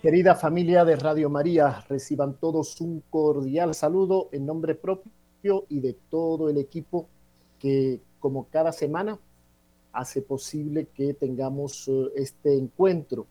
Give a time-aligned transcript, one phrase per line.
[0.00, 5.94] Querida familia de Radio María, reciban todos un cordial saludo en nombre propio y de
[6.08, 7.08] todo el equipo
[7.58, 9.18] que, como cada semana,
[9.92, 13.26] hace posible que tengamos eh, este encuentro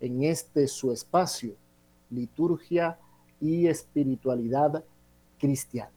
[0.00, 1.54] en este su espacio,
[2.08, 2.98] liturgia
[3.38, 4.82] y espiritualidad
[5.38, 5.92] cristiana.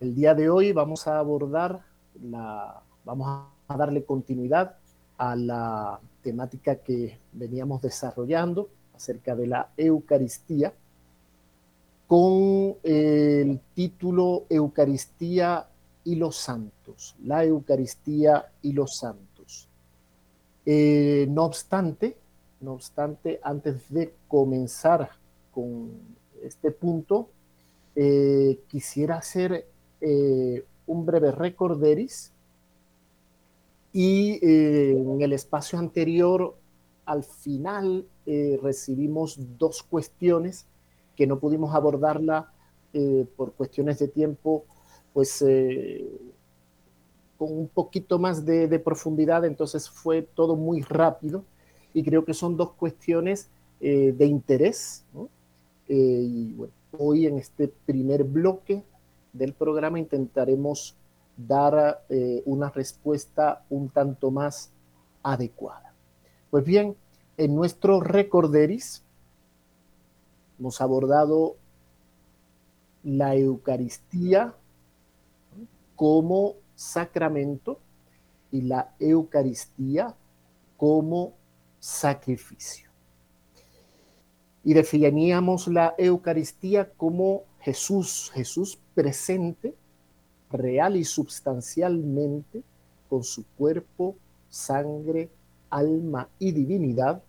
[0.00, 1.84] El día de hoy vamos a abordar
[2.22, 3.28] la, vamos
[3.68, 4.78] a darle continuidad
[5.18, 10.74] a la temática que veníamos desarrollando acerca de la Eucaristía
[12.06, 15.66] con el título Eucaristía
[16.04, 19.68] y los santos, la Eucaristía y los santos.
[20.66, 22.16] Eh, no obstante,
[22.60, 25.08] no obstante, antes de comenzar
[25.50, 25.92] con
[26.42, 27.30] este punto,
[27.96, 29.66] eh, quisiera hacer
[30.02, 32.32] eh, un breve recorderis
[33.92, 36.54] y en el espacio anterior
[37.06, 40.64] al final eh, recibimos dos cuestiones
[41.16, 42.52] que no pudimos abordarla
[42.92, 44.66] eh, por cuestiones de tiempo,
[45.12, 46.08] pues eh,
[47.36, 51.42] con un poquito más de, profundidad, entonces fue todo muy rápido
[51.92, 53.48] y creo que son dos cuestiones
[53.80, 55.04] de interés.
[55.88, 56.54] y
[56.96, 58.84] hoy en este primer bloque
[59.32, 60.94] del programa intentaremos
[61.36, 62.04] dar
[62.44, 64.70] una respuesta un tanto más
[65.24, 65.92] adecuada.
[66.50, 66.94] Pues bien,
[67.40, 69.02] en nuestro recorderis
[70.58, 71.56] hemos abordado
[73.02, 74.54] la Eucaristía
[75.96, 77.80] como sacramento
[78.52, 80.14] y la Eucaristía
[80.76, 81.32] como
[81.78, 82.90] sacrificio.
[84.62, 89.74] Y definíamos la Eucaristía como Jesús, Jesús presente,
[90.50, 92.62] real y substancialmente,
[93.08, 94.16] con su cuerpo,
[94.50, 95.30] sangre,
[95.70, 97.22] alma y divinidad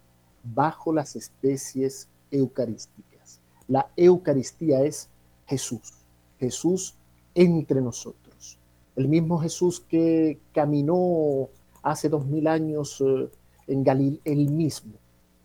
[0.44, 3.40] bajo las especies eucarísticas.
[3.68, 5.10] La Eucaristía es
[5.46, 5.94] Jesús,
[6.40, 6.96] Jesús
[7.36, 8.58] entre nosotros.
[8.96, 11.50] El mismo Jesús que caminó
[11.82, 13.30] hace dos mil años eh,
[13.68, 14.94] en Galilea, el mismo,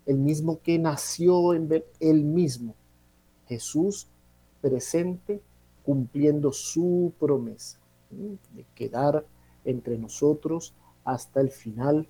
[0.07, 2.75] el mismo que nació en el mismo.
[3.47, 4.09] Jesús
[4.61, 5.41] presente
[5.85, 7.79] cumpliendo su promesa
[8.11, 9.25] de quedar
[9.65, 10.75] entre nosotros
[11.05, 12.09] hasta el final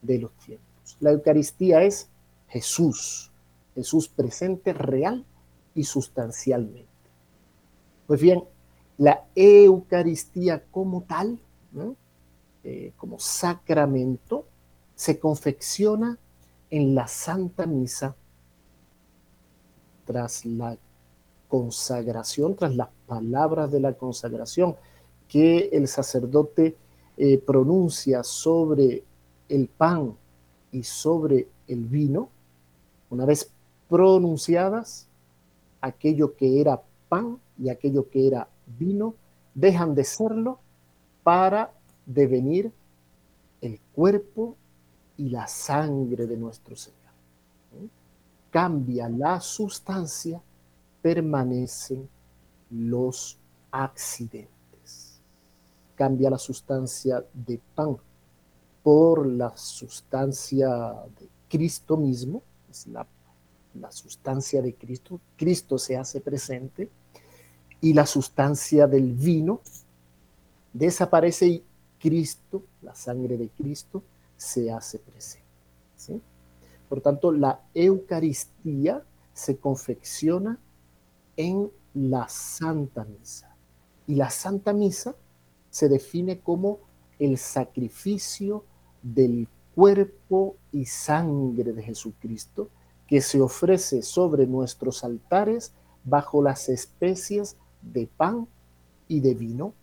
[0.00, 0.96] de los tiempos.
[1.00, 2.08] La Eucaristía es
[2.48, 3.30] Jesús,
[3.74, 5.24] Jesús presente real
[5.74, 6.88] y sustancialmente.
[8.06, 8.42] Pues bien,
[8.96, 11.38] la Eucaristía como tal,
[12.64, 14.46] eh, como sacramento,
[14.94, 16.18] se confecciona
[16.70, 18.16] en la Santa Misa
[20.04, 20.76] tras la
[21.48, 24.74] consagración, tras las palabras de la consagración
[25.28, 26.76] que el sacerdote
[27.16, 29.04] eh, pronuncia sobre
[29.48, 30.16] el pan
[30.72, 32.30] y sobre el vino,
[33.10, 33.50] una vez
[33.88, 35.06] pronunciadas,
[35.80, 39.14] aquello que era pan y aquello que era vino,
[39.54, 40.58] dejan de serlo
[41.22, 41.72] para
[42.06, 42.72] devenir
[43.60, 44.56] el cuerpo
[45.16, 46.98] y la sangre de nuestro Señor.
[48.50, 50.40] Cambia la sustancia,
[51.02, 52.08] permanecen
[52.70, 53.38] los
[53.70, 55.20] accidentes.
[55.94, 57.96] Cambia la sustancia de pan
[58.82, 60.68] por la sustancia
[61.18, 63.06] de Cristo mismo, es la,
[63.90, 66.90] sustancia de Cristo, Cristo se hace presente,
[67.80, 69.60] y la sustancia del vino
[70.72, 71.64] desaparece y
[71.98, 74.02] Cristo, la sangre de Cristo,
[74.36, 75.46] se hace presente.
[76.88, 80.58] Por tanto, la Eucaristía se confecciona
[81.36, 83.54] en la Santa Misa.
[84.06, 85.14] Y la Santa Misa
[85.70, 86.80] se define como
[87.18, 88.64] el sacrificio
[89.02, 89.48] del
[89.78, 92.68] cuerpo y sangre de Jesucristo
[93.06, 95.72] que se ofrece sobre nuestros altares
[96.02, 98.48] bajo las especies de pan
[99.06, 99.74] y de vino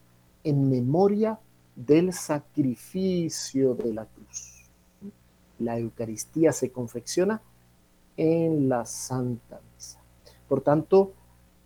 [0.44, 1.40] en memoria
[1.78, 4.66] del sacrificio de la cruz.
[5.60, 7.42] La Eucaristía se confecciona
[8.18, 10.02] en la Santa Misa.
[10.50, 11.14] Por tanto,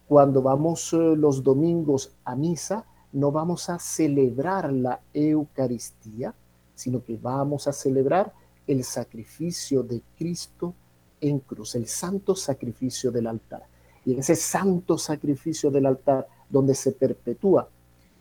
[0.07, 6.35] cuando vamos eh, los domingos a misa, no vamos a celebrar la Eucaristía,
[6.79, 8.33] sino que vamos a celebrar
[8.65, 10.73] el sacrificio de Cristo
[11.19, 13.63] en cruz, el santo sacrificio del altar.
[14.05, 17.67] Y en ese santo sacrificio del altar, donde se perpetúa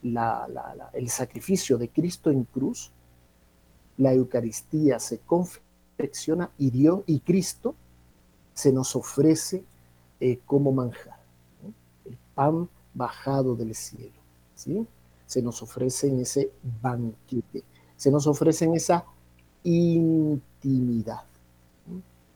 [0.02, 2.90] el sacrificio de Cristo en cruz,
[3.96, 7.76] la Eucaristía se confecciona y Dios y Cristo
[8.54, 9.62] se nos ofrece
[10.18, 11.20] eh, como manjar,
[12.04, 14.18] el pan bajado del cielo.
[15.26, 16.50] Se nos ofrece en ese
[16.82, 17.62] banquete,
[17.98, 19.04] se nos ofrece en esa
[19.64, 21.28] intimidad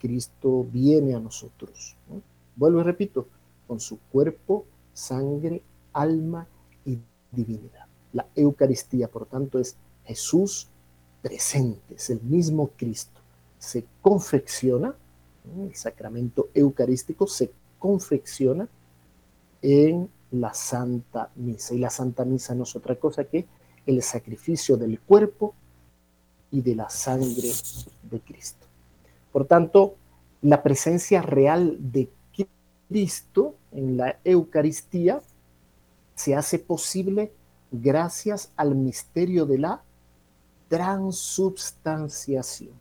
[0.03, 1.97] Cristo viene a nosotros.
[2.57, 3.29] Vuelvo y repito,
[3.69, 5.63] con su cuerpo, sangre,
[5.93, 6.49] alma
[6.85, 6.99] y
[7.31, 7.87] divinidad.
[8.13, 10.67] La Eucaristía, por tanto, es Jesús
[11.23, 13.21] presente, es el mismo Cristo.
[13.61, 14.93] Se confecciona,
[15.61, 18.69] el sacramento eucarístico se confecciona
[19.63, 21.75] en la Santa Misa.
[21.75, 23.47] Y la Santa Misa no es otra cosa que
[23.87, 25.55] el sacrificio del cuerpo
[26.51, 27.53] y de la sangre
[28.03, 28.67] de Cristo.
[29.33, 29.97] Por tanto,
[30.43, 32.11] la presencia real de
[32.89, 35.23] Cristo en la Eucaristía
[36.15, 37.33] se hace posible
[37.71, 39.83] gracias al misterio de la
[40.69, 42.73] transubstanciación.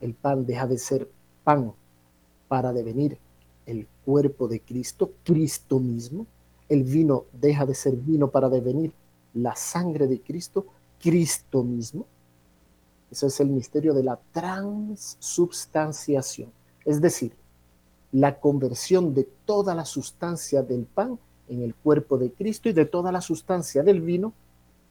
[0.00, 1.08] El pan deja de ser
[1.44, 1.72] pan
[2.48, 3.18] para devenir
[3.66, 6.26] el cuerpo de Cristo, Cristo mismo.
[6.68, 8.92] El vino deja de ser vino para devenir
[9.34, 10.66] la sangre de Cristo,
[11.00, 12.04] Cristo mismo.
[13.10, 16.50] Ese es el misterio de la transubstanciación.
[16.84, 17.32] Es decir,
[18.12, 21.18] la conversión de toda la sustancia del pan
[21.48, 24.32] en el cuerpo de Cristo y de toda la sustancia del vino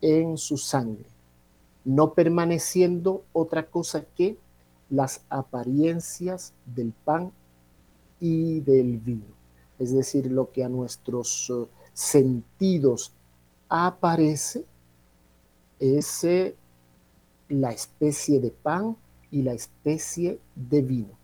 [0.02, 1.06] en su sangre,
[1.86, 4.38] no permaneciendo otra cosa que
[4.90, 7.32] las apariencias del pan
[8.20, 9.26] y del vino.
[9.80, 13.14] Es decir, lo que a nuestros eh, sentidos
[13.72, 14.66] aparece
[15.80, 16.56] es eh,
[17.48, 18.98] la especie de pan
[19.32, 21.18] y la especie de vino.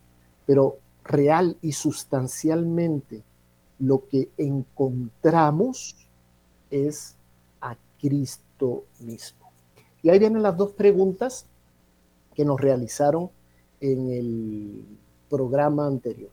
[0.46, 3.24] Pero real y sustancialmente
[3.80, 5.96] lo que encontramos
[6.72, 7.18] es
[7.60, 9.52] a Cristo mismo.
[10.02, 11.46] Y ahí vienen las dos preguntas
[12.34, 13.30] que nos realizaron
[13.82, 14.86] en el
[15.30, 16.32] programa anterior.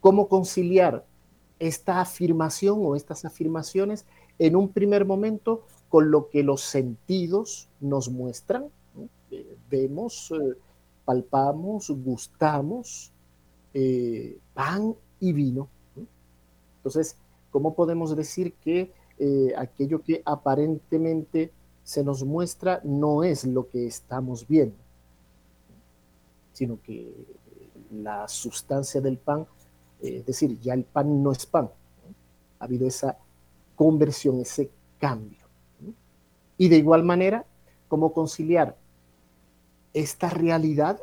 [0.00, 1.06] ¿Cómo conciliar
[1.58, 4.04] esta afirmación o estas afirmaciones
[4.38, 8.66] en un primer momento con lo que los sentidos nos muestran?
[9.30, 10.56] Eh, vemos, eh,
[11.04, 13.12] palpamos, gustamos
[13.74, 15.68] eh, pan y vino.
[16.78, 17.16] Entonces,
[17.50, 18.92] ¿cómo podemos decir que
[19.56, 21.50] aquello que aparentemente
[21.82, 24.76] se nos muestra no es lo que estamos viendo,
[26.52, 27.12] sino que
[27.90, 29.44] la sustancia del pan
[30.00, 31.70] es decir, ya el pan no es pan.
[32.58, 33.18] Ha habido esa
[33.78, 35.46] conversión, ese cambio.
[36.56, 37.46] Y de igual manera,
[37.86, 38.76] ¿cómo conciliar
[39.94, 41.00] esta realidad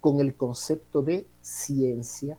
[0.00, 2.36] con el concepto de ciencia?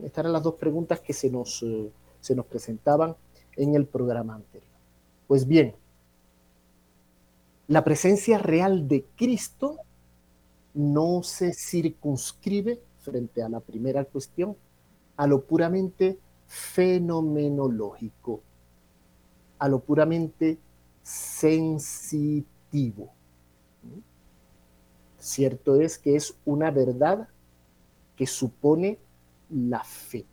[0.00, 3.16] Estas eran las dos preguntas que se nos, eh, se nos presentaban
[3.56, 4.70] en el programa anterior.
[5.26, 5.74] Pues bien,
[7.66, 9.78] la presencia real de Cristo
[10.72, 14.56] no se circunscribe frente a la primera cuestión,
[15.16, 16.20] a lo puramente
[16.50, 18.42] fenomenológico,
[19.60, 20.58] a lo puramente
[21.00, 23.12] sensitivo.
[25.16, 27.28] Cierto es que es una verdad
[28.16, 28.98] que supone
[29.48, 30.26] la fe.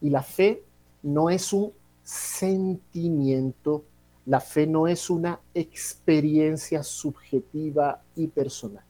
[0.00, 0.62] Y la fe
[1.02, 1.72] no es un
[2.04, 3.86] sentimiento,
[4.26, 8.84] la fe no es una experiencia subjetiva y personal.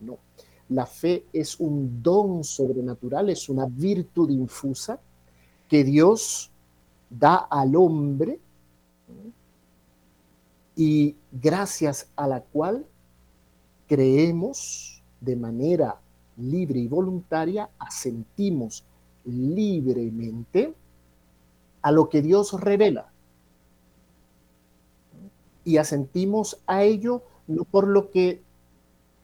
[0.00, 0.18] No,
[0.68, 5.00] la fe es un don sobrenatural, es una virtud infusa
[5.72, 6.50] que Dios
[7.08, 8.38] da al hombre
[10.76, 12.84] y gracias a la cual
[13.88, 15.98] creemos de manera
[16.36, 18.84] libre y voluntaria, asentimos
[19.24, 20.74] libremente
[21.80, 23.10] a lo que Dios revela.
[25.64, 28.42] Y asentimos a ello no por lo que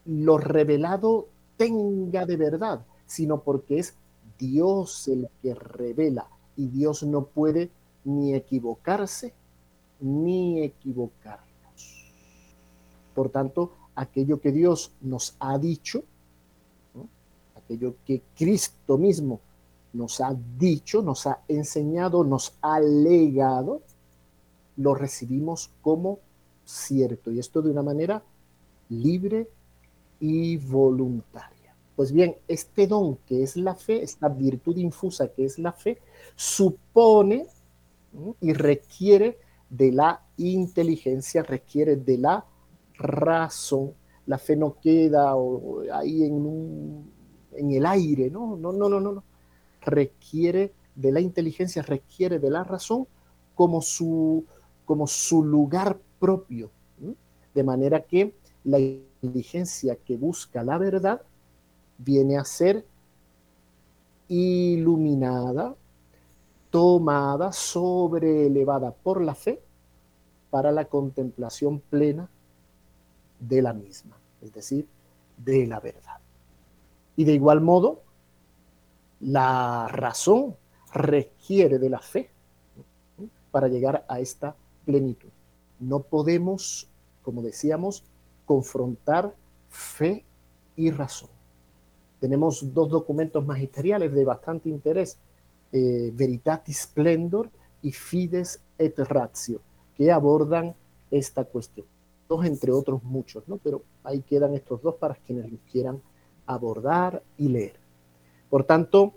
[0.03, 3.93] lo revelado tenga de verdad, sino porque es
[4.39, 6.27] Dios el que revela
[6.59, 7.71] y Dios no puede
[8.03, 9.33] ni equivocarse
[10.01, 12.11] ni equivocarnos.
[13.15, 16.03] Por tanto, aquello que Dios nos ha dicho,
[17.55, 19.39] aquello que Cristo mismo
[19.93, 23.81] nos ha dicho, nos ha enseñado, nos ha legado,
[24.75, 26.19] lo recibimos como
[26.65, 28.21] cierto y esto de una manera
[28.89, 29.49] libre
[30.19, 31.58] y voluntaria.
[31.99, 35.97] Pues bien, este don que es la fe, esta virtud infusa que es la fe,
[36.33, 37.45] supone
[38.39, 39.37] y requiere
[39.69, 42.45] de la inteligencia, requiere de la
[42.93, 43.95] razón.
[44.27, 45.33] La fe no queda
[45.93, 47.11] ahí en,
[47.51, 48.55] el aire, ¿no?
[48.55, 49.23] No, no, no, no, no.
[49.81, 53.09] Requiere de la inteligencia, requiere de la razón
[53.55, 54.45] como su,
[54.85, 56.71] como su lugar propio.
[57.53, 61.23] De manera que la inteligencia que busca la verdad
[61.99, 62.85] viene a ser
[64.27, 65.75] iluminada,
[66.71, 67.51] tomada,
[68.21, 69.61] elevada por la fe
[70.49, 72.29] para la contemplación plena
[73.39, 74.17] de la misma.
[74.41, 74.87] Es decir,
[75.37, 76.19] de la verdad.
[77.15, 78.01] Y de igual modo,
[79.19, 80.55] la razón
[80.93, 82.31] requiere de la fe
[83.51, 85.29] para llegar a esta plenitud.
[85.79, 86.89] No podemos,
[87.21, 88.03] como decíamos,
[88.45, 89.35] confrontar
[89.69, 90.25] fe
[90.75, 91.29] y razón.
[92.19, 95.17] Tenemos dos documentos magisteriales de bastante interés,
[95.71, 97.49] eh, Veritatis Splendor
[97.81, 99.61] y Fides et Ratio,
[99.95, 100.75] que abordan
[101.11, 101.85] esta cuestión.
[102.27, 103.57] Dos entre otros muchos, ¿no?
[103.57, 106.01] Pero ahí quedan estos dos para quienes los quieran
[106.45, 107.79] abordar y leer.
[108.49, 109.13] Por tanto,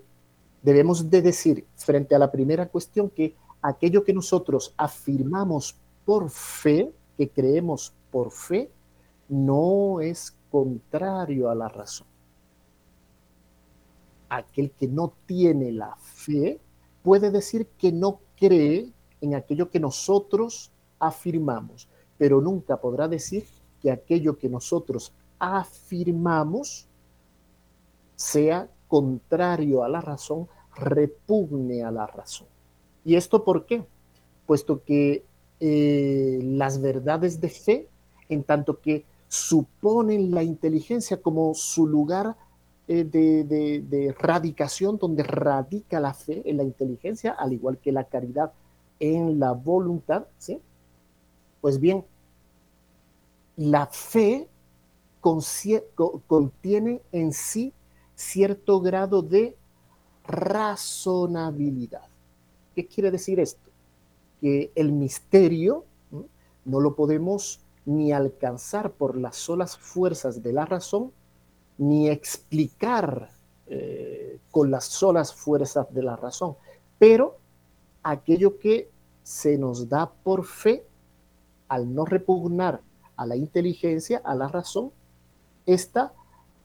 [0.62, 6.92] debemos de decir frente a la primera cuestión que aquello que nosotros afirmamos por fe,
[7.16, 8.70] que creemos por fe,
[9.28, 12.11] no es contrario a la razón.
[14.34, 16.58] Aquel que no tiene la fe
[17.02, 21.86] puede decir que no cree en aquello que nosotros afirmamos,
[22.16, 23.44] pero nunca podrá decir
[23.82, 26.88] que aquello que nosotros afirmamos
[28.16, 32.48] sea contrario a la razón, repugne a la razón.
[33.04, 33.84] ¿Y esto por qué?
[34.46, 35.26] Puesto que
[35.60, 37.88] eh, las verdades de fe,
[38.30, 42.34] en tanto que suponen la inteligencia como su lugar
[42.88, 48.04] eh, de, de, radicación, donde radica la fe en la inteligencia, al igual que la
[48.04, 48.52] caridad
[48.98, 50.60] en la voluntad, ¿sí?
[51.60, 52.04] Pues bien,
[53.56, 54.48] la fe
[56.26, 57.72] contiene en sí
[58.14, 59.56] cierto grado de
[60.24, 62.08] razonabilidad.
[62.74, 63.70] ¿Qué quiere decir esto?
[64.40, 65.84] Que el misterio
[66.64, 71.12] no lo podemos ni alcanzar por las solas fuerzas de la razón,
[71.78, 73.30] ni explicar
[73.66, 76.56] eh, con las solas fuerzas de la razón,
[76.98, 77.38] pero
[78.02, 78.90] aquello que
[79.22, 80.84] se nos da por fe,
[81.68, 82.80] al no repugnar
[83.16, 84.90] a la inteligencia, a la razón,
[85.64, 86.12] esta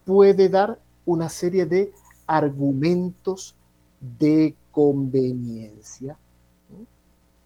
[0.06, 1.94] puede dar una serie de
[2.26, 3.56] argumentos
[4.00, 6.18] de conveniencia,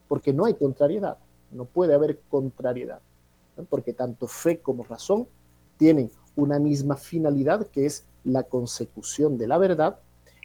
[0.08, 1.18] porque no hay contrariedad,
[1.52, 3.00] no puede haber contrariedad,
[3.70, 5.28] porque tanto fe como razón
[5.78, 10.00] tienen una misma finalidad que es la consecución de la verdad,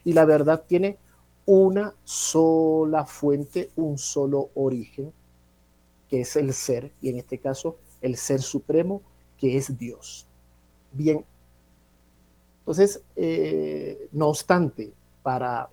[0.04, 0.98] y la verdad tiene
[1.44, 5.12] una sola fuente, un solo origen,
[6.08, 9.02] que es el ser, y en este caso el ser supremo,
[9.36, 10.26] que es Dios.
[10.92, 11.24] Bien,
[12.60, 15.68] entonces, eh, no obstante, para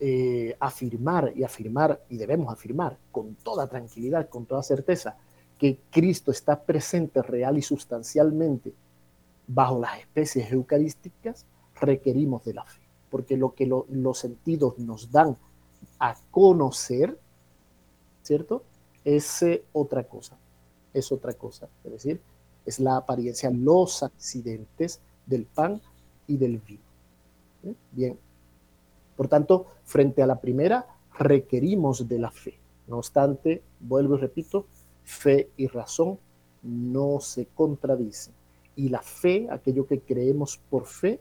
[0.00, 5.16] eh, afirmar y afirmar, y debemos afirmar con toda tranquilidad, con toda certeza,
[5.58, 8.74] que Cristo está presente real y sustancialmente
[9.46, 11.46] bajo las especies eucarísticas,
[11.80, 15.36] requerimos de la fe, porque lo que los sentidos nos dan
[15.98, 17.18] a conocer,
[18.22, 18.62] ¿cierto?
[19.04, 20.38] Es otra cosa,
[20.92, 22.20] es otra cosa, es decir,
[22.64, 25.80] es la apariencia, los accidentes del pan
[26.26, 26.80] y del vino.
[27.92, 28.18] Bien,
[29.16, 30.86] por tanto, frente a la primera,
[31.18, 32.58] requerimos de la fe.
[32.86, 34.66] No obstante, vuelvo y repito,
[35.04, 36.18] fe y razón
[36.62, 38.34] no se contradicen.
[38.76, 41.20] Y la fe, aquello que creemos por fe,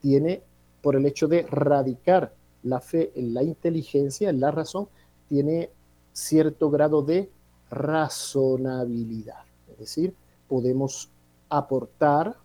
[0.00, 0.42] tiene,
[0.82, 4.88] por el hecho de radicar la fe en la inteligencia, en la razón,
[5.28, 5.70] tiene
[6.12, 7.30] cierto grado de
[7.70, 9.44] razonabilidad.
[9.72, 10.14] Es decir,
[10.48, 11.10] podemos
[11.48, 12.36] aportar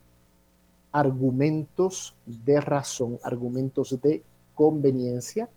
[0.91, 5.49] argumentos de razón, argumentos de conveniencia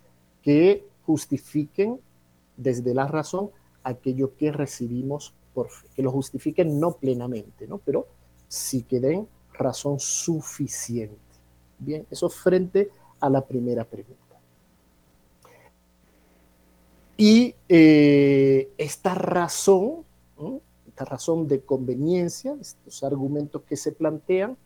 [0.43, 2.01] que justifiquen
[2.57, 3.51] desde la razón
[3.83, 7.79] aquello que recibimos por fe, que lo justifiquen no plenamente, ¿no?
[7.79, 8.07] pero
[8.55, 11.19] sí que den razón suficiente.
[11.79, 14.23] Bien, eso frente a la primera pregunta.
[17.17, 20.05] Y eh, esta razón,
[20.87, 24.57] esta razón de conveniencia, estos argumentos que se plantean,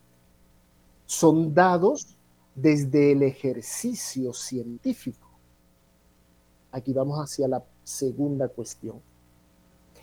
[1.07, 2.17] son dados
[2.55, 5.29] desde el ejercicio científico.
[6.71, 9.01] Aquí vamos hacia la segunda cuestión.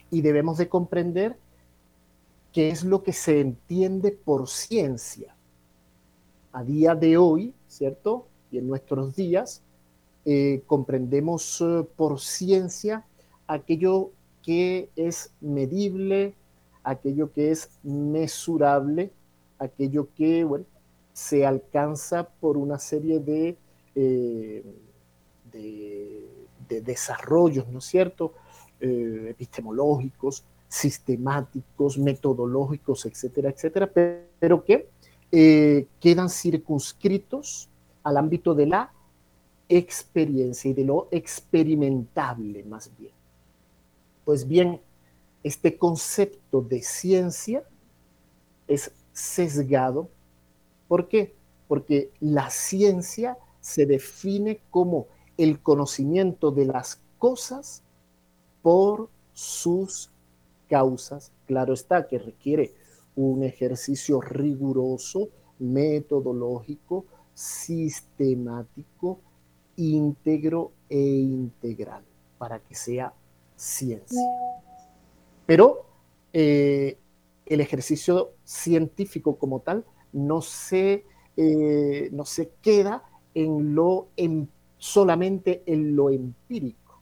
[0.10, 1.38] Y debemos de comprender
[2.56, 5.36] qué es lo que se entiende por ciencia.
[6.54, 8.28] A día de hoy, ¿cierto?
[8.50, 9.62] Y en nuestros días,
[10.24, 13.06] eh, comprendemos eh, por ciencia
[13.46, 16.34] aquello que es medible,
[16.86, 19.12] aquello que es mesurable,
[19.60, 20.64] aquello que, bueno,
[21.12, 23.58] se alcanza por una serie de,
[23.96, 24.64] eh,
[25.52, 28.34] de, desarrollos, ¿no es cierto?,
[28.80, 33.90] epistemológicos, sistemáticos, metodológicos, etcétera, etcétera,
[34.40, 34.90] pero que
[35.32, 37.70] eh, quedan circunscritos
[38.04, 38.92] al ámbito de la
[39.68, 43.14] experiencia y de lo experimentable más bien.
[44.24, 44.82] Pues bien,
[45.44, 47.64] este concepto de ciencia
[48.68, 50.10] es sesgado
[50.88, 51.36] ¿Por qué?
[51.68, 57.82] Porque la ciencia se define como el conocimiento de las cosas
[58.62, 60.12] por sus
[60.68, 61.32] causas.
[61.46, 62.74] Claro está que requiere
[63.16, 65.30] un ejercicio riguroso,
[65.60, 69.20] metodológico, sistemático,
[69.78, 72.04] íntegro e integral
[72.38, 73.14] para que sea
[73.56, 74.22] ciencia.
[75.46, 75.86] Pero
[76.34, 76.98] eh,
[77.46, 81.06] el ejercicio científico como tal no se,
[81.38, 83.04] eh, no se queda
[83.34, 84.08] en lo
[84.78, 87.02] solamente en lo empírico.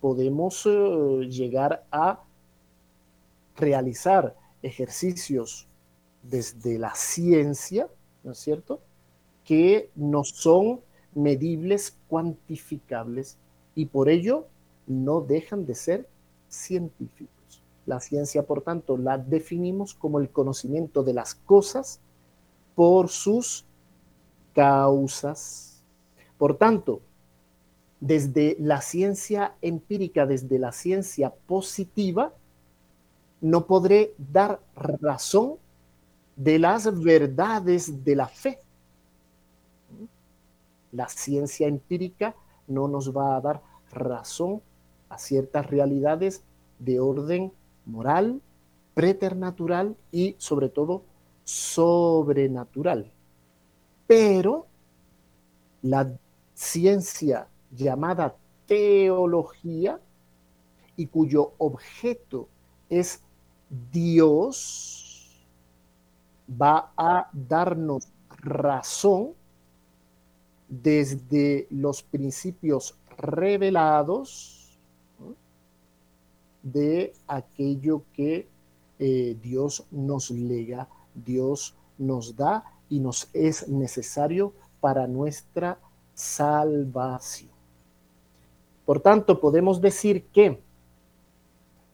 [0.00, 2.24] Podemos eh, llegar a
[3.58, 5.66] realizar ejercicios
[6.22, 7.88] desde la ciencia,
[8.22, 8.80] ¿no es cierto?,
[9.44, 10.80] que no son
[11.14, 13.38] medibles, cuantificables
[13.74, 14.46] y por ello
[14.86, 16.08] no dejan de ser
[16.48, 17.62] científicos.
[17.86, 22.00] La ciencia, por tanto, la definimos como el conocimiento de las cosas
[22.74, 23.64] por sus
[24.54, 25.82] causas.
[26.36, 27.00] Por tanto,
[28.00, 32.34] desde la ciencia empírica, desde la ciencia positiva,
[33.40, 35.54] no podré dar razón
[36.36, 38.58] de las verdades de la fe.
[40.92, 42.34] La ciencia empírica
[42.66, 44.62] no nos va a dar razón
[45.08, 46.42] a ciertas realidades
[46.78, 47.52] de orden
[47.86, 48.40] moral,
[48.94, 51.02] preternatural y sobre todo
[51.44, 53.10] sobrenatural.
[54.06, 54.66] Pero
[55.82, 56.10] la
[56.54, 58.34] ciencia llamada
[58.66, 60.00] teología
[60.96, 62.48] y cuyo objeto
[62.90, 63.22] es
[63.92, 65.46] Dios,
[66.50, 68.08] va a darnos
[68.42, 69.34] razón
[70.68, 74.78] desde los principios revelados
[76.62, 78.48] de aquello que
[78.98, 85.78] eh, Dios nos lega, Dios nos da y nos es necesario para nuestra
[86.14, 87.50] salvación.
[88.84, 90.60] Por tanto, podemos decir que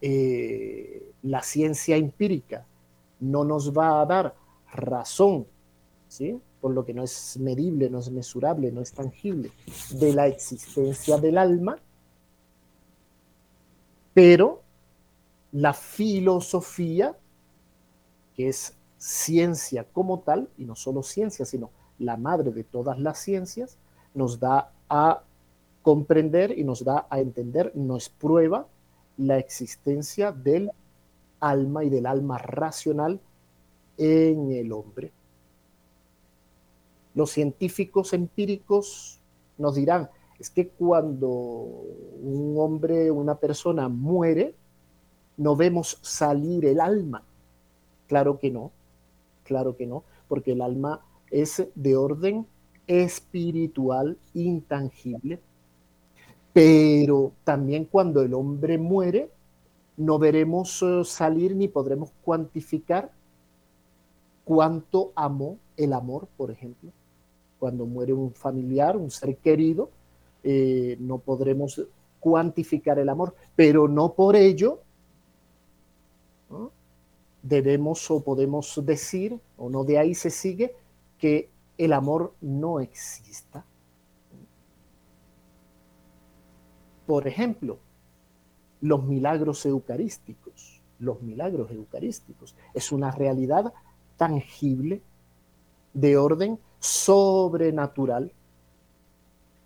[0.00, 2.66] eh, la ciencia empírica
[3.18, 4.34] no nos va a dar
[4.72, 5.46] razón,
[6.08, 6.38] ¿sí?
[6.60, 9.50] por lo que no es medible, no es mesurable, no es tangible,
[9.90, 11.78] de la existencia del alma,
[14.12, 14.62] pero
[15.52, 17.16] la filosofía,
[18.34, 23.18] que es ciencia como tal, y no solo ciencia, sino la madre de todas las
[23.18, 23.76] ciencias,
[24.14, 25.22] nos da a
[25.82, 28.66] comprender y nos da a entender, nos prueba
[29.16, 30.70] la existencia del
[31.50, 33.20] alma y del alma racional
[33.96, 35.12] en el hombre.
[37.14, 39.20] Los científicos empíricos
[39.59, 44.54] nos dirán, es que cuando un hombre, una persona muere,
[45.37, 47.22] no vemos salir el alma.
[48.09, 48.72] Claro que no,
[49.44, 52.46] claro que no, porque el alma es de orden
[52.87, 55.40] espiritual intangible.
[56.52, 59.30] Pero también cuando el hombre muere,
[59.96, 63.12] no veremos eh, salir ni podremos cuantificar
[64.44, 66.90] cuánto amó el amor, por ejemplo.
[67.59, 69.90] Cuando muere un familiar, un ser querido,
[70.42, 71.80] eh, no podremos
[72.20, 74.80] cuantificar el amor, pero no por ello
[77.42, 80.74] debemos o podemos decir, o no de ahí se sigue,
[81.18, 83.64] que el amor no exista.
[87.07, 87.78] Por ejemplo,
[88.85, 90.81] los milagros eucarísticos.
[90.99, 93.73] Los milagros eucarísticos es una realidad
[94.16, 95.03] tangible
[95.92, 98.33] de orden sobrenatural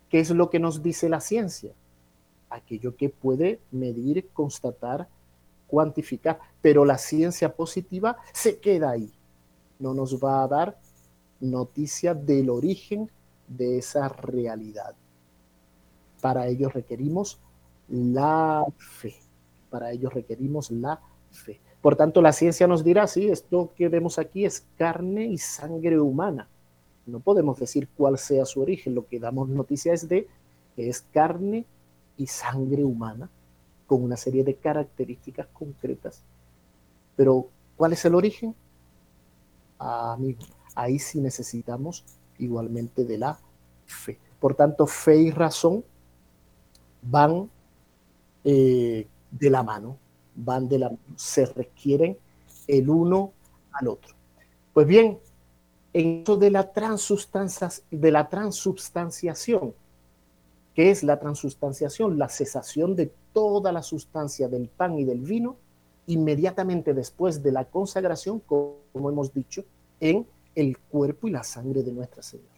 [0.09, 1.71] ¿Qué es lo que nos dice la ciencia?
[2.49, 5.07] Aquello que puede medir, constatar,
[5.67, 6.39] cuantificar.
[6.61, 9.11] Pero la ciencia positiva se queda ahí.
[9.77, 10.79] No nos va a dar
[11.39, 13.09] noticia del origen
[13.47, 14.95] de esa realidad.
[16.21, 17.39] Para ello requerimos
[17.89, 19.15] la fe.
[19.69, 20.99] Para ello requerimos la
[21.31, 21.59] fe.
[21.81, 25.99] Por tanto, la ciencia nos dirá, sí, esto que vemos aquí es carne y sangre
[25.99, 26.47] humana
[27.09, 30.27] no podemos decir cuál sea su origen, lo que damos noticia es de
[30.75, 31.65] que es carne
[32.17, 33.29] y sangre humana
[33.87, 36.21] con una serie de características concretas.
[37.15, 38.55] Pero, ¿cuál es el origen?
[39.79, 40.41] Ah, amigo,
[40.75, 42.05] ahí sí necesitamos
[42.37, 43.39] igualmente de la
[43.85, 44.19] fe.
[44.39, 45.83] Por tanto, fe y razón
[47.01, 47.49] van
[48.43, 49.97] eh, de la mano,
[50.35, 52.17] van de la se requieren
[52.67, 53.33] el uno
[53.71, 54.13] al otro.
[54.73, 55.19] Pues bien,
[55.93, 56.71] en eso de la,
[57.91, 59.73] de la transubstanciación.
[60.75, 62.17] ¿Qué es la transubstanciación?
[62.17, 65.57] La cesación de toda la sustancia del pan y del vino
[66.07, 69.63] inmediatamente después de la consagración, como hemos dicho,
[69.99, 70.25] en
[70.55, 72.49] el cuerpo y la sangre de Nuestra Señora.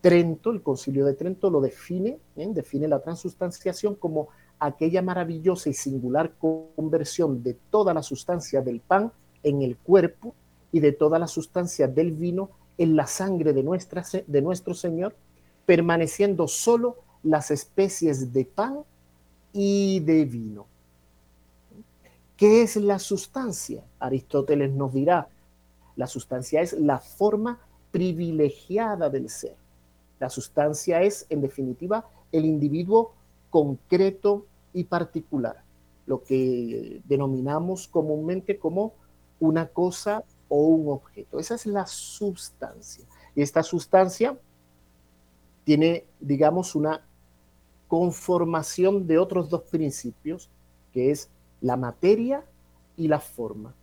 [0.00, 4.28] Trento, el concilio de Trento lo define, define la transustanciación como
[4.60, 10.34] aquella maravillosa y singular conversión de toda la sustancia del pan en el cuerpo
[10.72, 15.14] y de toda la sustancia del vino en la sangre de, nuestra, de nuestro Señor,
[15.66, 18.80] permaneciendo solo las especies de pan
[19.52, 20.66] y de vino.
[22.36, 23.82] ¿Qué es la sustancia?
[23.98, 25.28] Aristóteles nos dirá,
[25.96, 27.58] la sustancia es la forma
[27.90, 29.56] privilegiada del ser.
[30.20, 33.12] La sustancia es, en definitiva, el individuo
[33.50, 35.62] concreto y particular,
[36.06, 38.94] lo que denominamos comúnmente como
[39.40, 41.38] una cosa o un objeto.
[41.38, 43.04] Esa es la sustancia.
[43.34, 44.38] Y esta sustancia
[45.64, 47.04] tiene, digamos, una
[47.88, 50.50] conformación de otros dos principios,
[50.92, 52.44] que es la materia
[52.96, 53.74] y la forma.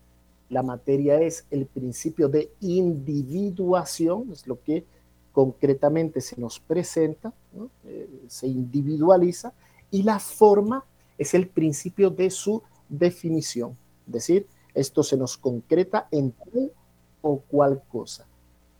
[0.49, 4.85] La materia es el principio de individuación, es lo que
[5.31, 7.33] concretamente se nos presenta,
[7.83, 9.53] eh, se individualiza,
[9.95, 10.83] y la forma
[11.17, 13.77] es el principio de su definición,
[14.07, 16.73] es decir, esto se nos concreta en tal
[17.21, 18.27] o cual cosa.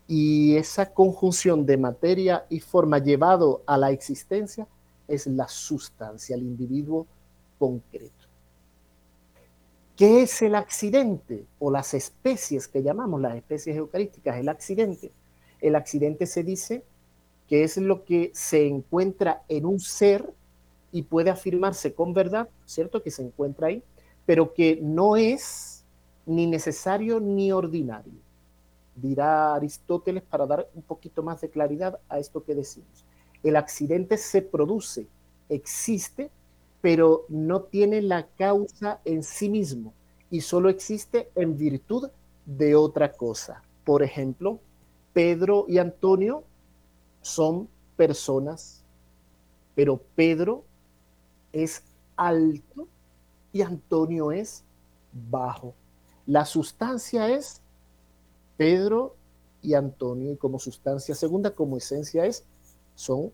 [0.09, 4.67] Y esa conjunción de materia y forma llevado a la existencia
[5.07, 7.07] es la sustancia, el individuo
[7.57, 8.27] concreto.
[9.95, 14.35] ¿Qué es el accidente o las especies que llamamos las especies eucarísticas?
[14.35, 15.13] El accidente.
[15.61, 16.83] El accidente se dice
[17.47, 20.29] que es lo que se encuentra en un ser
[20.95, 23.03] y puede afirmarse con verdad, ¿cierto?
[23.03, 23.83] Que se encuentra ahí,
[24.25, 25.83] pero que no es
[26.25, 28.13] ni necesario ni ordinario.
[28.95, 33.03] Dirá Aristóteles para dar un poquito más de claridad a esto que decimos.
[33.43, 35.05] El accidente se produce,
[35.49, 36.31] existe,
[36.79, 39.93] pero no tiene la causa en sí mismo
[40.31, 42.09] y solo existe en virtud
[42.45, 43.61] de otra cosa.
[43.83, 44.61] Por ejemplo,
[45.11, 46.45] Pedro y Antonio
[47.21, 48.81] son personas,
[49.75, 50.63] pero Pedro
[51.63, 51.83] es
[52.15, 52.87] alto
[53.51, 54.63] y Antonio es
[55.11, 55.73] bajo.
[56.27, 57.61] La sustancia es
[58.57, 59.15] Pedro
[59.61, 62.45] y Antonio y como sustancia segunda, como esencia es,
[62.95, 63.31] son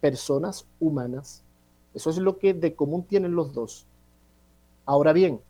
[0.00, 1.44] personas humanas
[1.94, 3.86] eso es lo que de común tienen los dos.
[4.86, 5.40] Ahora bien,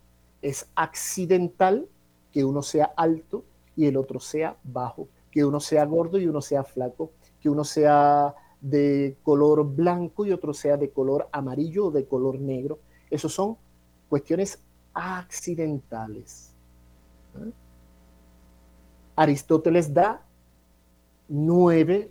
[0.41, 1.87] es accidental
[2.33, 3.45] que uno sea alto
[3.77, 7.11] y el otro sea bajo, que uno sea gordo y uno sea flaco,
[7.41, 12.41] que uno sea de color blanco y otro sea de color amarillo o de color
[12.41, 12.79] negro.
[13.11, 13.59] Esos son
[14.09, 14.59] cuestiones
[14.95, 16.55] accidentales.
[17.37, 17.51] ¿eh?
[19.17, 20.25] Aristóteles da
[21.29, 22.11] nueve,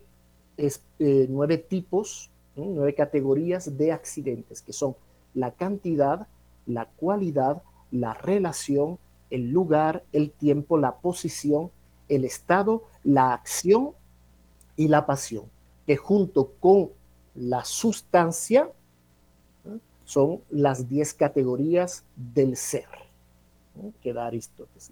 [0.58, 4.96] eh, nueve tipos nueve categorías de accidentes, que son
[5.34, 6.28] la cantidad,
[6.66, 11.72] la cualidad, la relación, el lugar, el tiempo, la posición,
[12.10, 13.92] el estado, la acción
[14.76, 15.46] y la pasión,
[15.86, 16.90] que junto con
[17.36, 18.70] la sustancia
[20.04, 22.88] son las diez categorías del ser,
[24.02, 24.92] que da Aristóteles,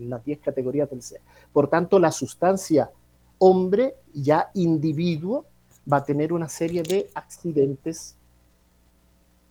[0.00, 1.20] las diez categorías del ser.
[1.52, 2.90] Por tanto, la sustancia
[3.38, 5.44] hombre, ya individuo,
[5.90, 8.16] va a tener una serie de accidentes.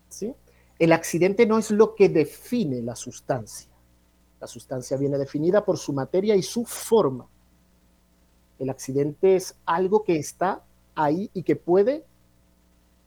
[0.09, 0.33] ¿sí?
[0.79, 3.69] El accidente no es lo que define la sustancia.
[4.39, 7.27] La sustancia viene definida por su materia y su forma.
[8.59, 10.63] El accidente es algo que está
[10.95, 12.05] ahí y que puede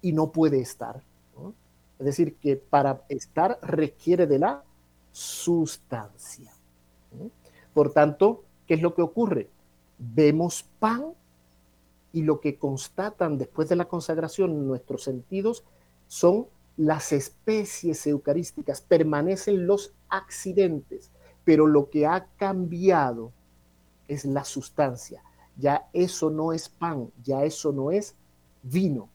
[0.03, 1.03] y no puede estar.
[1.99, 4.63] Es decir, que para estar requiere de la
[5.11, 6.53] sustancia.
[7.75, 9.49] Por tanto, ¿qué es lo que ocurre?
[9.99, 11.07] Vemos pan
[12.13, 15.65] y lo que constatan después de la consagración nuestros sentidos
[16.07, 21.11] son las especies eucarísticas, permanecen los accidentes,
[21.45, 23.33] pero lo que ha cambiado
[24.07, 25.23] es la sustancia.
[25.59, 28.15] Ya eso no es pan, ya eso no es
[28.63, 29.09] vino,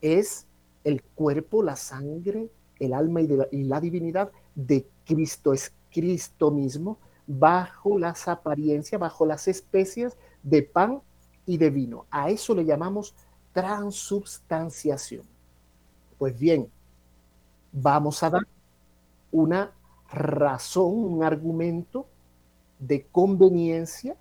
[0.00, 0.46] es
[0.82, 7.98] el cuerpo, la sangre, el alma y, la divinidad de Cristo, es Cristo mismo, bajo
[7.98, 11.02] las apariencias, bajo las especies de pan
[11.44, 12.06] y de vino.
[12.10, 13.14] A eso le llamamos
[13.52, 15.24] transubstanciación.
[16.18, 16.70] Pues bien,
[17.72, 18.46] vamos a dar
[19.30, 19.72] una
[20.10, 22.06] razón, un argumento
[22.78, 24.16] de conveniencia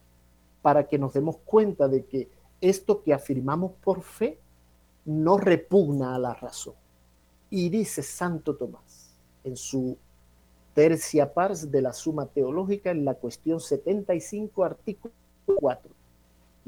[0.61, 2.29] para que nos demos cuenta de que
[2.61, 4.39] esto que afirmamos por fe
[5.05, 6.75] no repugna a la razón.
[7.49, 9.97] Y dice Santo Tomás en su
[10.73, 15.13] tercia pars de la Suma Teológica en la cuestión 75, artículo
[15.59, 15.99] 4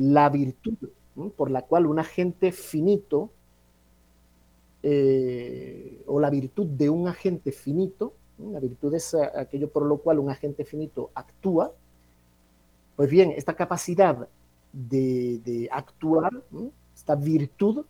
[0.01, 0.75] la virtud
[1.35, 3.29] por la cual un agente finito
[4.83, 10.17] eh, o la virtud de un agente finito, la virtud es aquello por lo cual
[10.17, 11.71] un agente finito actúa,
[12.95, 14.27] Pues bien, esta capacidad
[14.73, 16.31] de, actuar,
[16.93, 17.85] esta virtud,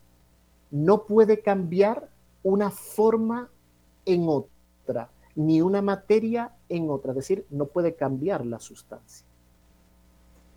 [0.71, 2.09] no puede cambiar
[2.43, 3.49] una forma
[4.05, 9.25] en otra, ni una materia en otra, es decir, no puede cambiar la sustancia.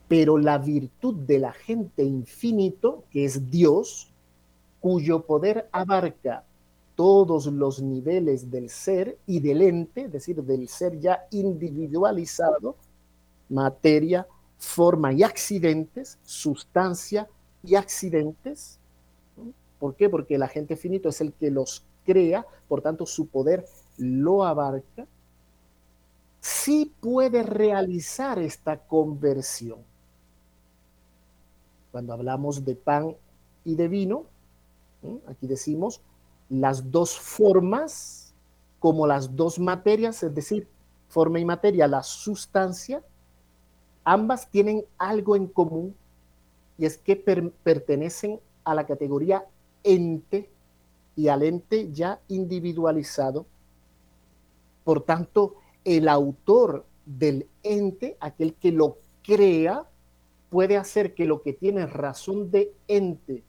[0.09, 4.13] Pero la virtud del agente infinito, que es Dios,
[4.81, 6.45] cuyo poder abarca
[6.95, 12.77] todos los niveles del ser y del ente, es decir, del ser ya individualizado,
[13.49, 14.27] materia,
[14.65, 17.29] forma y accidentes, sustancia
[17.63, 18.79] y accidentes.
[19.79, 20.09] ¿Por qué?
[20.09, 23.67] Porque el agente finito es el que los crea, por tanto su poder
[23.99, 25.07] lo abarca.
[26.41, 29.79] Sí puede realizar esta conversión.
[31.91, 33.17] Cuando hablamos de pan
[33.65, 34.25] y de vino,
[35.27, 36.01] aquí decimos
[36.49, 38.35] las dos formas
[38.79, 40.69] como las dos materias, es decir,
[41.09, 43.03] forma y materia, la sustancia,
[44.05, 45.95] ambas tienen algo en común
[46.79, 49.45] y es que pertenecen a la categoría
[49.83, 50.49] ente
[51.17, 53.47] y al ente ya individualizado.
[54.85, 59.89] Por tanto, el autor del ente, aquel que lo crea,
[60.51, 63.43] puede hacer que lo que tiene razón de ente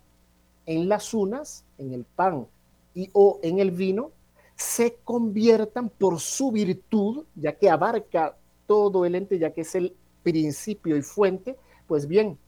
[0.66, 2.48] en las unas, en el pan
[2.94, 4.12] y o en el vino,
[4.56, 9.96] se conviertan por su virtud, ya que abarca todo el ente, ya que es el
[10.26, 11.56] principio y fuente,
[11.88, 12.40] pues bien,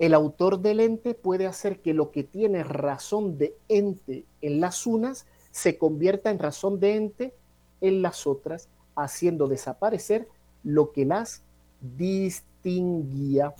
[0.00, 4.84] el autor del ente puede hacer que lo que tiene razón de ente en las
[4.84, 7.34] unas se convierta en razón de ente
[7.80, 10.26] en las otras, haciendo desaparecer
[10.64, 11.42] lo que las
[11.80, 13.54] distinguía.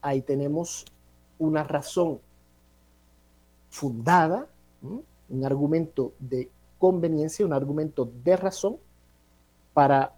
[0.00, 0.84] Ahí tenemos
[1.38, 2.20] una razón
[3.70, 4.46] fundada,
[4.82, 8.76] un argumento de conveniencia, un argumento de razón
[9.74, 10.17] para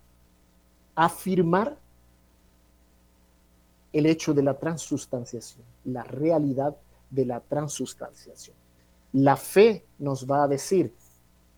[0.94, 1.79] afirmar
[3.92, 6.76] el hecho de la transustanciación, la realidad
[7.11, 8.57] de la transustanciación.
[9.12, 10.94] La fe nos va a decir,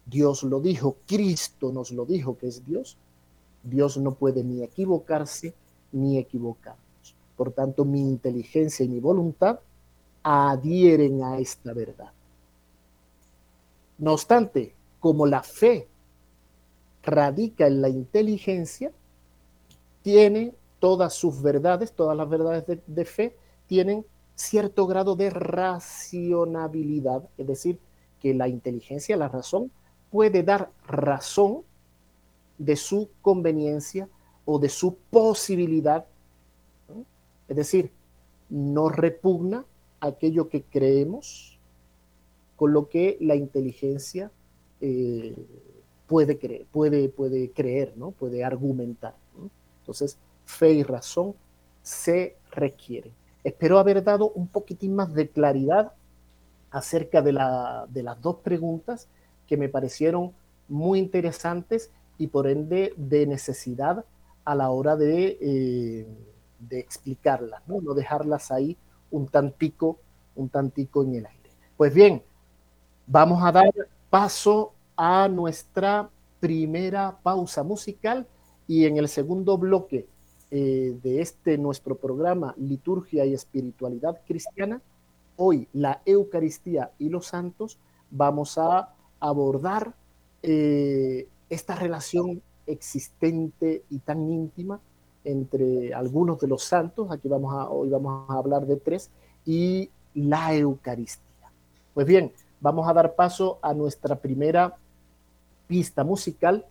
[0.06, 2.96] Dios lo dijo, Cristo nos lo dijo que es Dios.
[3.62, 5.54] Dios no puede ni equivocarse
[5.92, 7.14] ni equivocarnos.
[7.36, 9.60] Por tanto, mi inteligencia y mi voluntad
[10.22, 12.12] adhieren a esta verdad.
[13.98, 15.88] No obstante, como la fe
[17.02, 18.92] radica en la inteligencia,
[20.02, 23.36] tiene todas sus verdades, todas las verdades de, fe,
[23.66, 27.78] tienen cierto grado de racionabilidad, es decir,
[28.20, 29.70] que la inteligencia, la razón,
[30.10, 31.62] puede dar razón
[32.58, 34.08] de su conveniencia
[34.44, 36.04] o de su posibilidad.
[37.48, 37.90] Es decir,
[38.48, 39.64] no repugna
[40.00, 41.58] aquello que creemos
[42.56, 44.30] con lo que la inteligencia
[44.80, 45.34] eh,
[46.06, 48.10] puede, creer, puede, puede creer, ¿no?
[48.10, 49.14] puede argumentar.
[49.92, 51.34] Entonces, fe y razón
[51.82, 53.12] se requieren.
[53.44, 55.92] Espero haber dado un poquitín más de claridad
[56.70, 59.06] acerca de, la, de las dos preguntas
[59.46, 60.32] que me parecieron
[60.66, 64.06] muy interesantes y por ende de necesidad
[64.46, 66.06] a la hora de, eh,
[66.70, 67.82] explicarlas, ¿no?
[67.82, 68.78] no dejarlas ahí
[69.10, 69.98] un tantico,
[70.36, 71.50] un tantico en el aire.
[71.76, 72.22] Pues bien,
[73.06, 73.70] vamos a dar
[74.08, 76.08] paso a nuestra
[76.40, 78.26] primera pausa musical
[78.72, 80.06] y en el segundo bloque
[80.50, 84.80] eh, de este nuestro programa Liturgia y Espiritualidad Cristiana,
[85.36, 87.76] hoy la Eucaristía y los santos,
[88.10, 89.92] vamos a abordar
[90.42, 94.80] eh, esta relación existente y tan íntima
[95.22, 99.10] entre algunos de los santos, aquí vamos a, hoy vamos a hablar de tres,
[99.44, 101.52] y la Eucaristía.
[101.92, 104.78] Pues bien, vamos a dar paso a nuestra primera
[105.66, 106.64] pista musical,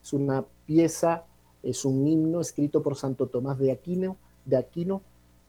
[0.00, 1.24] es una pieza
[1.62, 4.16] es un himno escrito por Santo Tomás de Aquino,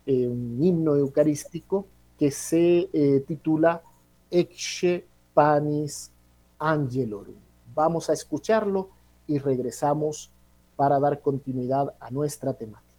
[0.06, 1.86] eh, un himno eucarístico
[2.18, 3.82] que se eh, titula
[4.30, 6.12] Ecce Panis
[6.58, 7.36] Angelorum.
[7.74, 8.90] Vamos a escucharlo
[9.28, 10.32] y regresamos
[10.76, 12.90] para dar continuidad a nuestra temática.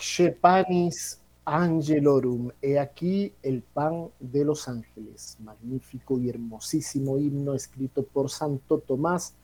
[0.00, 8.30] Exepanis Angelorum, he aquí el pan de los ángeles, magnífico y hermosísimo himno escrito por
[8.30, 9.34] Santo Tomás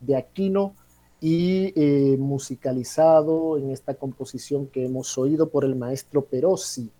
[0.00, 0.74] de Aquino
[1.20, 6.90] y eh, musicalizado en esta composición que hemos oído por el maestro Perossi,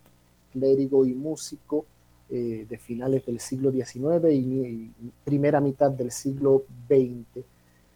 [0.53, 1.87] clérigo y músico
[2.29, 4.93] eh, de finales del siglo XIX y,
[5.25, 7.45] primera mitad del siglo XX,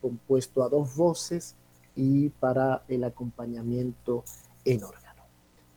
[0.01, 1.55] compuesto a dos voces
[1.95, 4.25] y para el acompañamiento
[4.65, 5.04] en órgano.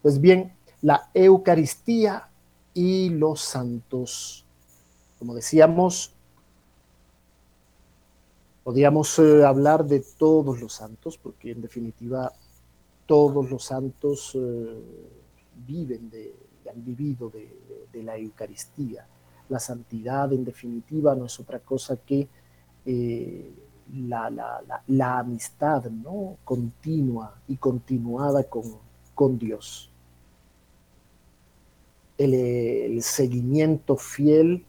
[0.02, 2.30] Pues bien, la Eucaristía
[2.74, 4.46] y los santos.
[5.18, 6.14] Como decíamos,
[8.64, 12.32] podríamos eh, hablar de todos los santos, porque en definitiva
[13.08, 14.82] todos los santos eh,
[15.66, 16.36] viven de,
[16.70, 19.08] han vivido de, la Eucaristía.
[19.50, 22.28] La santidad, en definitiva, no es otra cosa que
[22.86, 23.52] eh,
[23.94, 24.30] la,
[24.86, 26.38] la, amistad ¿no?
[26.44, 28.87] continua y continuada con,
[29.18, 29.90] con Dios
[32.18, 34.64] el, seguimiento fiel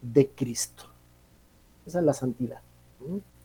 [0.00, 0.84] de Cristo.
[1.86, 2.60] Esa es la santidad.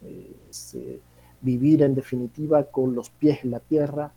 [0.04, 1.00] Eh,
[1.42, 4.12] vivir en definitiva con los pies en la tierra,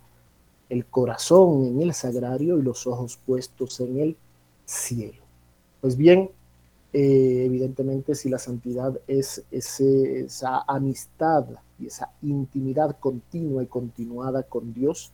[0.68, 4.16] el corazón en el sagrario y los ojos puestos en el
[4.64, 5.22] cielo.
[5.80, 6.30] Pues bien,
[6.92, 11.46] eh, evidentemente si la santidad es esa amistad
[11.78, 15.12] y esa intimidad continua y continuada con Dios,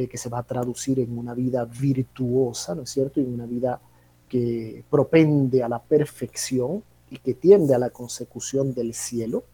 [0.00, 3.20] eh, que se va a traducir en una vida virtuosa, ¿no es cierto?
[3.20, 3.80] Y una vida
[4.28, 9.44] que propende a la perfección y que tiende a la consecución del cielo.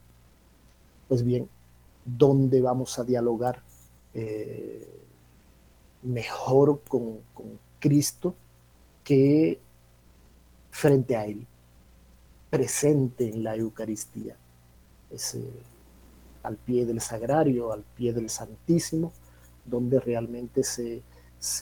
[1.08, 1.48] Pues bien,
[2.04, 3.60] ¿dónde vamos a dialogar
[4.14, 4.86] eh,
[6.02, 7.18] mejor con,
[7.80, 8.34] Cristo
[9.02, 9.58] que
[10.70, 11.44] frente a Él,
[12.50, 14.36] presente en la Eucaristía?
[16.44, 19.12] Al pie del sagrario, al pie del Santísimo,
[19.66, 21.02] donde realmente se,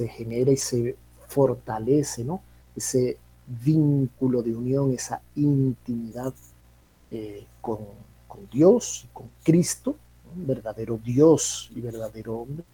[0.08, 0.96] genera y se
[1.28, 2.42] fortalece ¿no?
[2.76, 6.32] ese vínculo de unión, esa intimidad
[7.10, 7.78] eh, con,
[8.50, 9.96] Dios, con Cristo,
[10.34, 12.64] verdadero Dios y verdadero hombre.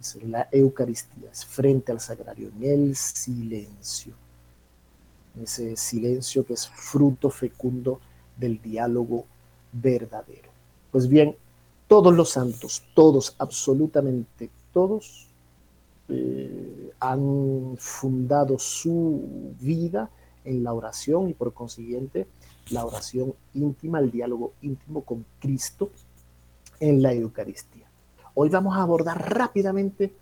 [0.00, 4.14] Es la Eucaristía, es frente al sagrario, en el silencio,
[5.42, 8.00] ese silencio que es fruto fecundo
[8.36, 9.26] del diálogo
[9.72, 10.50] verdadero.
[10.92, 11.36] Pues bien,
[11.88, 15.26] todos los santos, todos, absolutamente todos,
[16.08, 20.08] eh, han fundado su vida
[20.44, 22.26] en la oración y por consiguiente
[22.70, 25.90] la oración íntima, el diálogo íntimo con Cristo
[26.80, 27.86] en la Eucaristía.
[28.34, 30.12] Hoy vamos a abordar rápidamente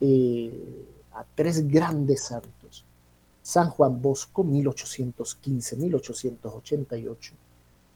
[0.00, 2.86] eh, a tres grandes santos.
[3.42, 7.32] San Juan Bosco, 1815-1888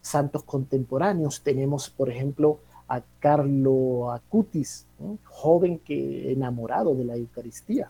[0.01, 2.59] Santos contemporáneos tenemos, por ejemplo,
[2.89, 4.87] a Carlo Acutis,
[5.23, 7.89] joven que enamorado de la Eucaristía,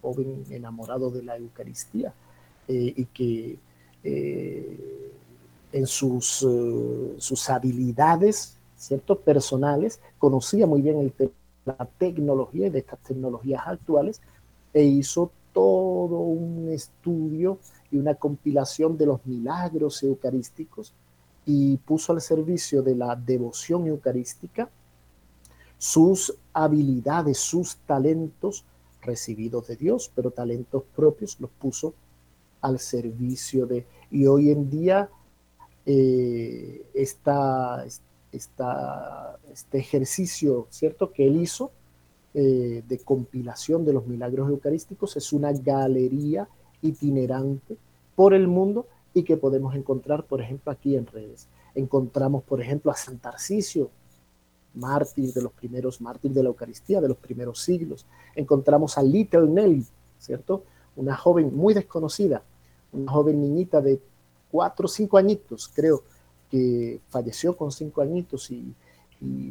[0.00, 2.14] joven enamorado de la Eucaristía,
[2.68, 3.58] eh, y que
[4.04, 5.10] eh,
[5.72, 9.18] en sus, eh, sus habilidades, ¿cierto?
[9.18, 11.12] Personales, conocía muy bien
[11.64, 14.20] la tecnología de estas tecnologías actuales
[14.72, 17.58] e hizo todo un estudio
[17.90, 20.92] y una compilación de los milagros eucarísticos
[21.46, 24.68] y puso al servicio de la devoción eucarística
[25.78, 28.64] sus habilidades, sus talentos
[29.02, 31.94] recibidos de Dios, pero talentos propios los puso
[32.64, 33.86] al servicio de...
[34.10, 35.10] Y hoy en día
[35.84, 37.84] eh, esta,
[38.32, 41.72] este ejercicio, ¿cierto?, que él hizo
[42.32, 46.48] eh, de compilación de los milagros eucarísticos es una galería
[46.82, 47.76] itinerante
[48.16, 51.48] por el mundo y que podemos encontrar, por ejemplo, aquí en redes.
[51.74, 53.90] Encontramos, por ejemplo, a San Tarcisio,
[54.74, 58.06] mártir de los primeros, mártir de la Eucaristía, de los primeros siglos.
[58.34, 59.86] Encontramos a Little Nelly,
[60.18, 60.64] ¿cierto?
[60.96, 62.42] Una joven muy desconocida,
[62.94, 64.00] una joven niñita de
[64.50, 66.04] cuatro o cinco añitos, creo,
[66.50, 68.74] que falleció con cinco añitos y,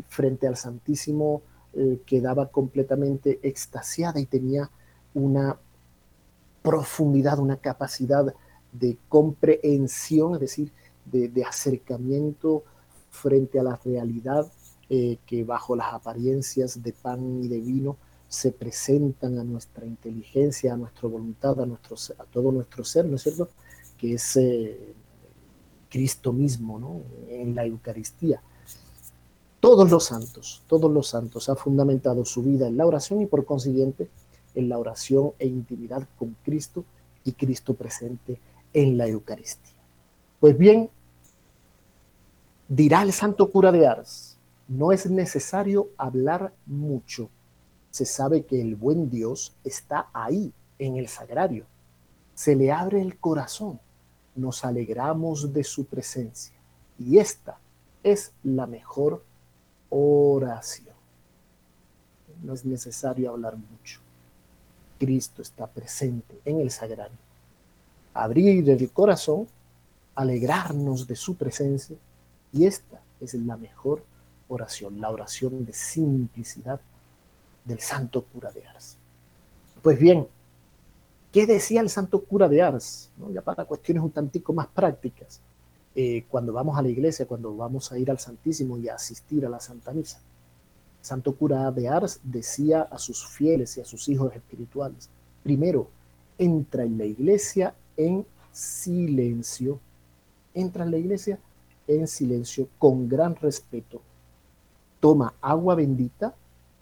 [0.08, 1.42] frente al Santísimo
[1.74, 4.70] eh, quedaba completamente extasiada y tenía
[5.16, 5.58] una
[6.62, 8.36] profundidad, una capacidad
[8.72, 10.72] de comprensión, es decir,
[11.06, 12.64] de, acercamiento
[13.10, 14.52] frente a la realidad
[14.90, 17.98] eh, que bajo las apariencias de pan y de vino
[18.34, 23.18] se presentan a nuestra inteligencia, a nuestra voluntad, a, nuestro, a todo nuestro ser, ¿no
[23.18, 23.48] es cierto?
[23.96, 24.96] Que es eh,
[25.88, 27.04] Cristo mismo, ¿no?
[27.30, 28.42] En la Eucaristía.
[29.60, 33.46] todos los santos, todos los santos, ha fundamentado su vida en la oración y por
[33.46, 34.10] consiguiente
[34.56, 36.86] en la oración e intimidad con Cristo
[37.24, 38.40] y Cristo presente
[38.74, 39.78] en la Eucaristía.
[40.40, 40.90] Pues bien,
[42.68, 47.30] dirá el santo cura de Ars, no es necesario hablar mucho.
[47.94, 51.68] Se sabe que el buen Dios está ahí, en el sagrario.
[52.34, 53.80] Se le abre el corazón,
[54.36, 56.56] nos alegramos de su presencia.
[56.98, 57.60] Y esta
[58.02, 59.24] es la mejor
[59.92, 60.96] oración.
[62.42, 64.00] No es necesario hablar mucho.
[64.98, 67.20] Cristo está presente en el sagrario.
[68.16, 69.48] Abrir el corazón,
[70.16, 71.96] alegrarnos de su presencia
[72.52, 74.04] y esta es la mejor
[74.48, 76.82] oración, la oración de simplicidad
[77.66, 78.98] del santo cura de Ars.
[79.82, 80.28] Pues bien,
[81.32, 83.10] ¿qué decía el santo cura de Ars?
[83.32, 85.42] Ya para cuestiones un tantico más prácticas.
[85.96, 89.46] Eh, cuando vamos a la iglesia, cuando vamos a ir al Santísimo y a asistir
[89.46, 90.20] a la Santa Misa.
[91.02, 95.10] Santo cura de Ars decía a sus fieles y a sus hijos espirituales,
[95.44, 95.90] primero,
[96.38, 99.80] entra en la iglesia en silencio,
[100.54, 101.40] entra en la iglesia
[101.88, 104.02] en silencio, con gran respeto,
[105.00, 106.34] toma agua bendita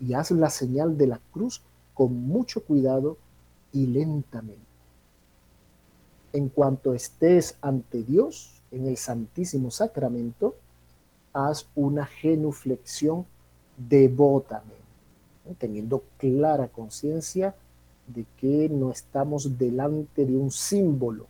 [0.01, 1.61] y haz la señal de la cruz
[1.93, 3.17] con mucho cuidado
[3.71, 4.65] y lentamente.
[6.33, 10.55] En cuanto estés ante Dios, en el Santísimo Sacramento,
[11.33, 13.25] haz una genuflexión
[13.77, 14.81] devotamente,
[15.59, 17.55] teniendo clara conciencia
[18.07, 21.27] de que no estamos delante de un símbolo,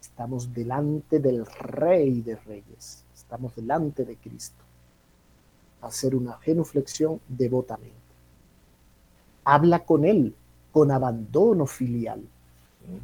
[0.00, 4.62] estamos delante del Rey de Reyes, estamos delante de Cristo.
[5.80, 7.99] Hacer una genuflexión devotamente.
[9.44, 10.34] Habla con Él
[10.72, 12.22] con abandono filial,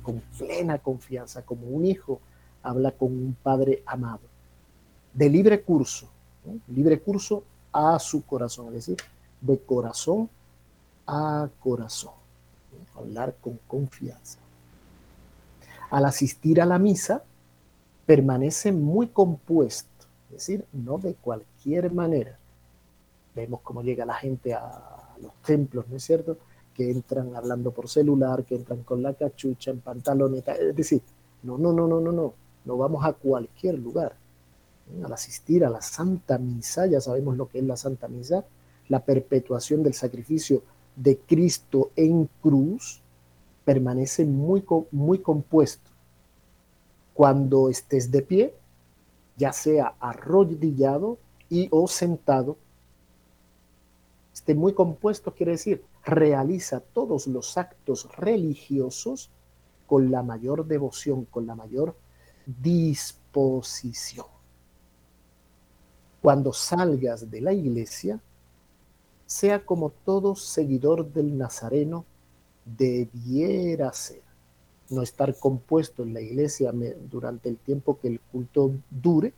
[0.02, 2.20] con plena confianza, como un hijo
[2.62, 4.20] habla con un padre amado.
[5.12, 6.08] De libre curso,
[6.68, 8.96] libre curso a su corazón, es decir,
[9.40, 10.28] de corazón
[11.06, 12.14] a corazón.
[12.94, 14.38] Hablar con confianza.
[15.90, 17.22] Al asistir a la misa,
[18.04, 22.38] permanece muy compuesto, es decir, no de cualquier manera.
[23.34, 26.38] Vemos cómo llega la gente a los templos, ¿no es cierto?
[26.74, 31.02] Que entran hablando por celular, que entran con la cachucha, en pantaloneta, es decir,
[31.42, 32.34] no, no, no, no, no, no
[32.66, 34.16] no vamos a cualquier lugar.
[35.02, 38.44] Al asistir a la Santa Misa, ya sabemos lo que es la Santa Misa,
[38.88, 40.62] la perpetuación del sacrificio
[40.94, 43.00] de Cristo en cruz,
[43.64, 45.90] permanece muy, muy compuesto.
[47.14, 48.54] Cuando estés de pie,
[49.36, 52.56] ya sea arrodillado y o sentado,
[54.36, 59.30] esté muy compuesto quiere decir realiza todos los actos religiosos
[59.86, 61.96] con la mayor devoción, con la mayor
[62.44, 64.26] disposición.
[66.20, 68.20] Cuando salgas de la iglesia,
[69.24, 72.04] sea como todo seguidor del Nazareno
[72.62, 74.22] debiera ser.
[74.90, 76.74] No estar compuesto en la iglesia
[77.10, 79.32] durante el tiempo que el culto dure,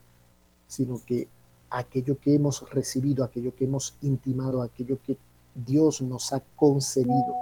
[0.66, 1.28] sino que
[1.70, 5.16] aquello que hemos recibido, aquello que hemos intimado, aquello que
[5.54, 7.34] Dios nos ha concedido,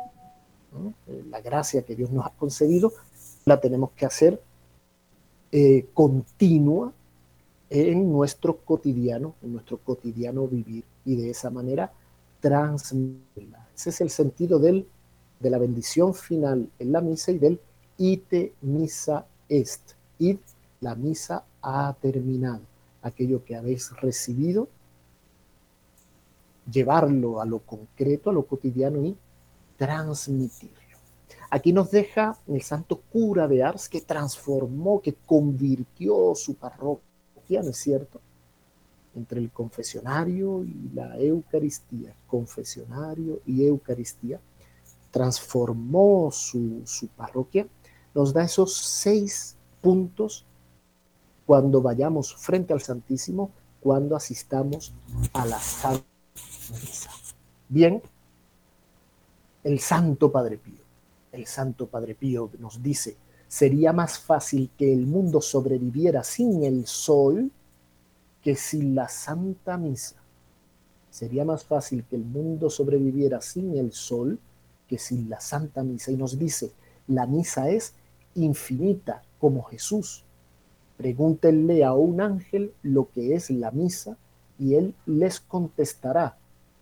[1.06, 2.92] eh, la gracia que Dios nos ha concedido,
[3.44, 4.42] la tenemos que hacer
[5.52, 6.92] eh, continua
[7.70, 11.92] en nuestro cotidiano, en nuestro cotidiano vivir y de esa manera
[12.40, 13.68] transmitirla.
[13.74, 14.86] Ese es el sentido del,
[15.40, 17.60] de la bendición final en la misa y del
[17.98, 19.92] ite misa est.
[20.18, 20.38] Id,
[20.80, 22.62] la misa ha terminado.
[23.06, 24.68] Aquello que habéis recibido,
[26.68, 29.16] llevarlo a lo concreto, a lo cotidiano y
[29.76, 30.72] transmitir.
[31.50, 37.70] Aquí nos deja el santo cura de Ars que transformó, que convirtió su parroquia, ¿no
[37.70, 38.20] es cierto?
[39.14, 44.40] Entre el confesionario y la Eucaristía, confesionario y Eucaristía,
[45.12, 47.68] transformó su, su parroquia,
[48.14, 50.44] nos da esos seis puntos
[51.46, 54.92] cuando vayamos frente al Santísimo, cuando asistamos
[55.32, 56.04] a la Santa
[56.70, 57.10] Misa.
[57.68, 58.02] Bien,
[59.64, 60.86] el Santo Padre Pío
[61.36, 63.16] el Santo Padre Pío nos dice,
[63.46, 67.50] sería más fácil que el mundo sobreviviera sin el sol
[68.42, 70.16] que sin la Santa Misa.
[71.10, 74.38] Sería más fácil que el mundo sobreviviera sin el sol
[74.88, 76.10] que sin la Santa Misa.
[76.10, 76.72] Y nos dice,
[77.08, 77.94] la misa es
[78.34, 80.24] infinita como Jesús.
[80.96, 84.16] Pregúntenle a un ángel lo que es la misa
[84.58, 86.36] y él les contestará.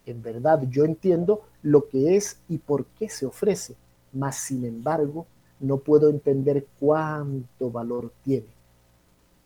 [0.07, 3.75] En verdad yo entiendo lo que es y por qué se ofrece
[4.15, 5.27] mas sin embargo
[5.61, 8.47] no puedo entender cuánto valor tiene.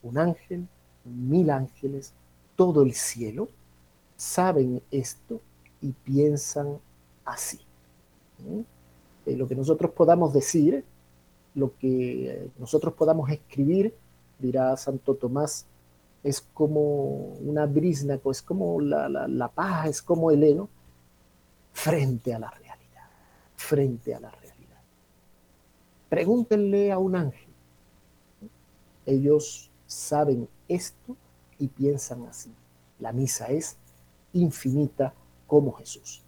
[0.03, 0.67] Un ángel,
[1.05, 2.13] mil ángeles,
[2.55, 3.49] todo el cielo,
[4.17, 5.41] saben esto
[5.81, 6.79] y piensan
[7.25, 7.61] así.
[9.27, 10.85] Eh, lo que nosotros podamos decir,
[11.55, 13.95] lo que nosotros podamos escribir,
[14.39, 15.67] dirá Santo Tomás,
[16.23, 20.69] es como una brisna, es como la, la paja, es como el heno,
[21.73, 23.09] frente a la realidad,
[23.57, 24.81] frente a la realidad.
[26.09, 27.49] Pregúntenle a un ángel.
[29.07, 31.17] Ellos saben esto
[31.59, 32.53] y piensan así.
[32.99, 33.77] La misa es
[34.33, 35.15] infinita
[35.47, 36.23] como Jesús.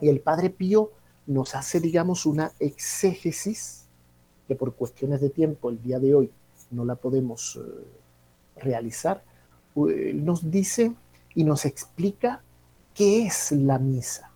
[0.00, 0.90] Y el Padre Pío
[1.26, 3.86] nos hace, digamos, una exégesis
[4.46, 6.30] que por cuestiones de tiempo el día de hoy
[6.70, 9.22] no la podemos eh, realizar.
[9.74, 10.94] Nos dice
[11.34, 12.42] y nos explica
[12.94, 14.30] qué es la misa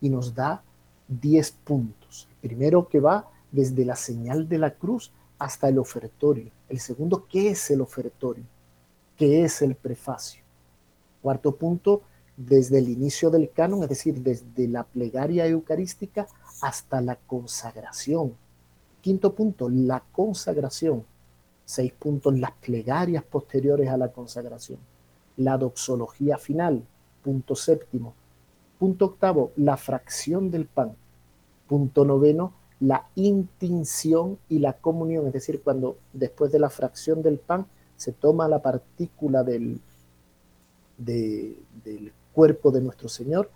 [0.00, 0.62] y nos da
[1.08, 2.28] 10 puntos.
[2.42, 6.50] El primero que va desde la señal de la cruz hasta el ofertorio.
[6.68, 8.44] El segundo, ¿qué es el ofertorio?
[9.16, 10.42] ¿Qué es el prefacio?
[11.20, 12.02] Cuarto punto,
[12.36, 16.26] desde el inicio del canon, es decir, desde la plegaria eucarística
[16.60, 18.34] hasta la consagración.
[19.00, 21.04] Quinto punto, la consagración.
[21.72, 24.78] Seis puntos, las plegarias posteriores a la consagración.
[25.38, 26.82] La doxología final.
[27.24, 28.12] Punto séptimo.
[28.78, 30.94] Punto octavo, la fracción del pan.
[31.66, 37.38] Punto noveno, la intinción y la comunión, es decir, cuando después de la fracción del
[37.38, 37.64] pan
[37.96, 39.80] se toma la partícula del,
[40.98, 43.48] del cuerpo de nuestro Señor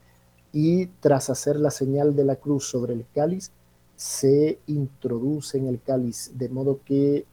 [0.55, 3.51] y tras hacer la señal de la cruz sobre el cáliz,
[3.95, 7.27] se introduce en el cáliz, de modo que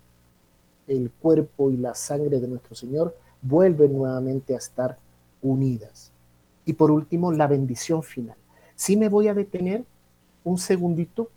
[0.88, 4.98] el cuerpo y la sangre de nuestro Señor vuelven nuevamente a estar
[5.42, 6.12] unidas.
[6.66, 8.38] Y por último, la bendición final.
[8.76, 9.84] Sí me voy a detener
[10.44, 11.30] un segundito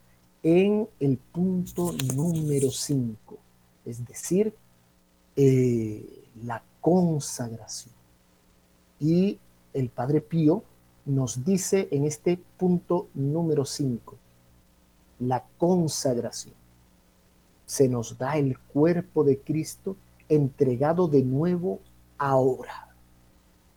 [0.42, 3.36] en el punto número 5,
[3.84, 4.54] es decir,
[5.34, 7.94] eh, la consagración.
[9.00, 9.38] Y
[9.72, 10.62] el Padre Pío
[11.04, 14.16] nos dice en este punto número 5,
[15.20, 16.54] la consagración.
[17.66, 19.96] Se nos da el cuerpo de Cristo
[20.28, 21.80] entregado de nuevo
[22.16, 22.94] ahora.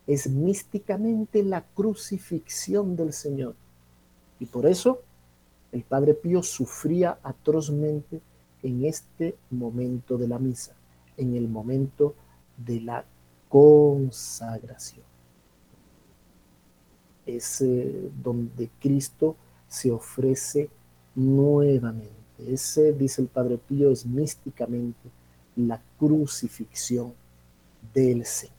[0.06, 3.54] Es místicamente la crucifixión del Señor.
[4.38, 5.02] Y por eso
[5.72, 8.20] el Padre Pío sufría atrozmente
[8.62, 10.74] en este momento de la misa,
[11.16, 12.14] en el momento
[12.56, 13.04] de la
[13.48, 15.04] consagración.
[17.26, 19.36] Es eh, donde Cristo
[19.68, 20.68] se ofrece
[21.14, 22.19] nuevamente.
[22.48, 25.08] Ese, dice el Padre Pío, es místicamente
[25.56, 27.12] la crucifixión
[27.94, 28.56] del Señor.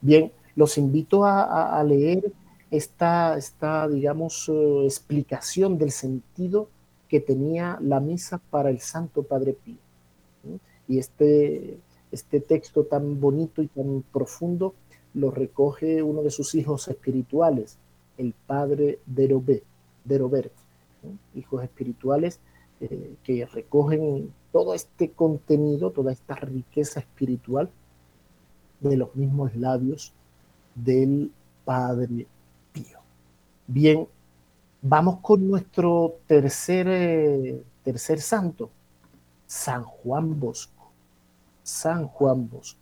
[0.00, 2.32] Bien, los invito a leer
[2.72, 6.68] esta, esta digamos, eh, explicación del sentido
[7.06, 9.76] que tenía la misa para el Santo Padre Pío.
[10.88, 11.78] Y este,
[12.10, 14.74] este texto tan bonito y tan profundo
[15.12, 17.76] lo recoge uno de sus hijos espirituales,
[18.16, 19.28] el padre de,
[20.18, 20.52] Robert,
[21.34, 22.40] hijos espirituales
[22.82, 27.70] eh, que recogen todo este contenido, toda esta riqueza espiritual
[28.80, 30.12] de los mismos labios
[30.74, 31.30] del
[31.64, 32.26] Padre
[33.68, 34.06] Bien,
[34.82, 38.70] vamos con nuestro tercer, eh, tercer santo,
[39.46, 40.90] San Juan Bosco.
[41.62, 42.80] San Juan Bosco.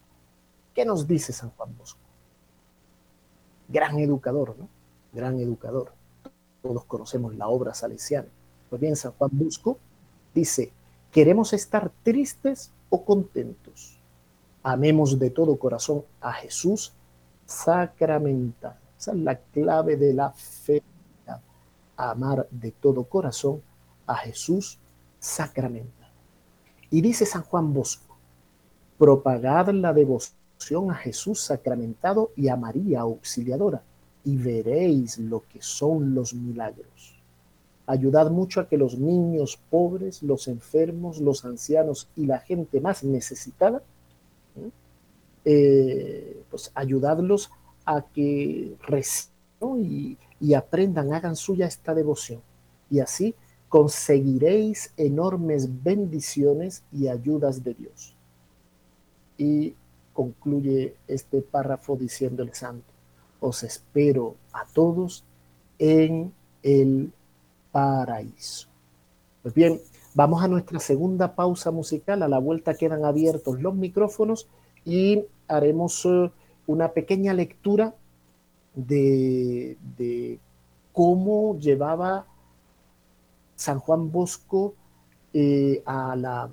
[0.75, 2.01] ¿Qué nos dice San Juan Bosco?
[3.69, 4.69] Gran educador, ¿no?
[5.13, 5.93] Gran educador.
[6.63, 8.29] Todos conocemos la obra salesiana.
[8.71, 9.79] Pues bien, San Juan Bosco
[10.35, 10.73] dice,
[11.11, 13.99] queremos estar tristes o contentos.
[14.63, 16.93] Amemos de todo corazón a Jesús
[17.47, 20.83] sacramentado esa es la clave de la fe.
[21.97, 23.63] Amar de todo corazón
[24.07, 24.79] a Jesús
[25.19, 26.13] sacramentado.
[26.91, 28.17] Y dice San Juan Bosco,
[28.99, 33.83] propagad la devoción a Jesús sacramentado y a María auxiliadora,
[34.25, 37.20] y veréis lo que son los milagros.
[37.91, 43.03] Ayudad mucho a que los niños pobres, los enfermos, los ancianos y la gente más
[43.03, 43.83] necesitada,
[45.45, 47.51] eh, pues ayudadlos
[47.85, 49.35] a que reciban
[50.39, 52.41] y, aprendan, hagan suya esta devoción.
[52.93, 53.35] Y así
[53.69, 58.15] conseguiréis enormes bendiciones y ayudas de Dios.
[59.37, 59.75] Y
[60.13, 62.87] concluye este párrafo diciendo el santo,
[63.41, 65.25] os espero a todos
[65.81, 66.33] en
[66.63, 67.13] el
[67.73, 68.69] paraíso.
[69.43, 69.81] Pues bien,
[70.15, 72.23] vamos a nuestra segunda pausa musical.
[72.23, 74.49] A la vuelta quedan abiertos los micrófonos
[74.85, 76.31] y haremos eh,
[76.67, 77.95] una pequeña lectura
[78.75, 79.77] de,
[80.93, 82.27] cómo llevaba
[83.57, 84.75] San Juan Bosco
[85.33, 86.51] eh, a la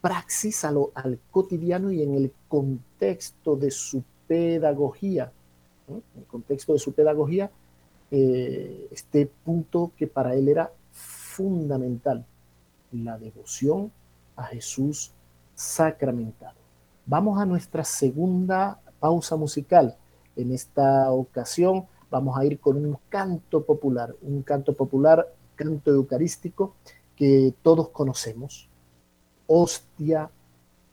[0.00, 5.32] praxis, al cotidiano y en el contexto de su pedagogía
[5.88, 7.50] en el contexto de su pedagogía,
[8.16, 12.24] eh, este punto que para él era fundamental,
[12.92, 13.90] la devoción
[14.36, 15.10] a Jesús
[15.56, 16.54] sacramentado.
[17.06, 19.96] Vamos a nuestra segunda pausa musical.
[20.36, 26.76] En esta ocasión vamos a ir con un canto popular, un canto popular, canto eucarístico
[27.16, 28.68] que todos conocemos,
[29.48, 30.30] Hostia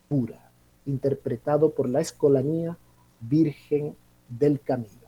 [0.08, 0.50] Pura,
[0.86, 2.76] interpretado por la Escolanía
[3.20, 3.94] Virgen
[4.28, 5.01] del Camino.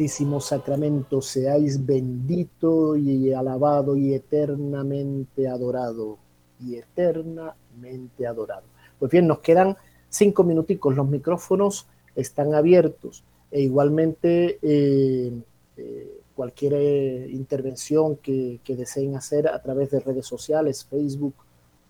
[0.00, 6.16] Santísimo Sacramento, seáis bendito y alabado y eternamente adorado,
[6.58, 8.62] y eternamente adorado.
[8.98, 9.76] Pues bien, nos quedan
[10.08, 11.86] cinco minuticos, los micrófonos
[12.16, 15.32] están abiertos e igualmente eh,
[15.76, 21.34] eh, cualquier eh, intervención que, que, deseen hacer a través de redes sociales, Facebook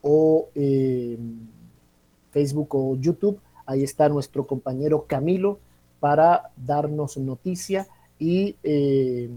[0.02, 0.48] o
[2.32, 5.60] Facebook o YouTube, ahí está nuestro compañero Camilo
[6.00, 7.86] para darnos noticia
[8.20, 9.28] y eh,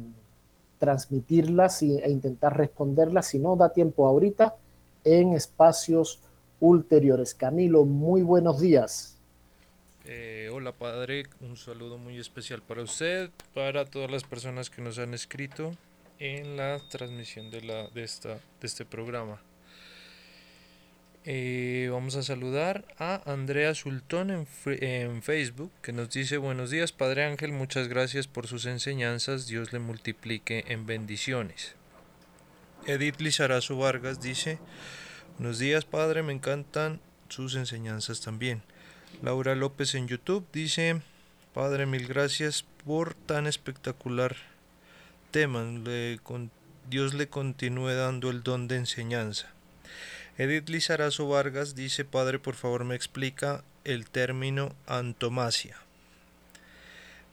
[0.77, 4.55] transmitirlas e intentar responderlas, si no da tiempo ahorita,
[5.03, 6.19] en espacios
[6.59, 7.33] ulteriores.
[7.33, 9.17] Camilo, muy buenos días.
[10.05, 14.99] Eh, hola padre, un saludo muy especial para usted, para todas las personas que nos
[14.99, 15.71] han escrito
[16.19, 19.41] en la transmisión de, la, de, esta, de este programa.
[21.25, 26.91] Eh, vamos a saludar a Andrea Sultón en, en, Facebook que nos dice buenos días
[26.91, 31.75] Padre Ángel, muchas gracias por sus enseñanzas, Dios le multiplique en bendiciones.
[32.87, 34.59] Edith Lizarazo Vargas dice
[35.37, 36.99] buenos días Padre, me encantan
[37.29, 38.61] sus enseñanzas también.
[39.21, 41.01] Laura López en YouTube dice
[41.53, 44.35] Padre, mil gracias por tan espectacular
[45.31, 45.63] tema,
[46.89, 49.52] Dios le continúe dando el don de enseñanza.
[50.35, 55.77] Edith Lizarazo Vargas dice, Padre, por favor me explica el término antomasia.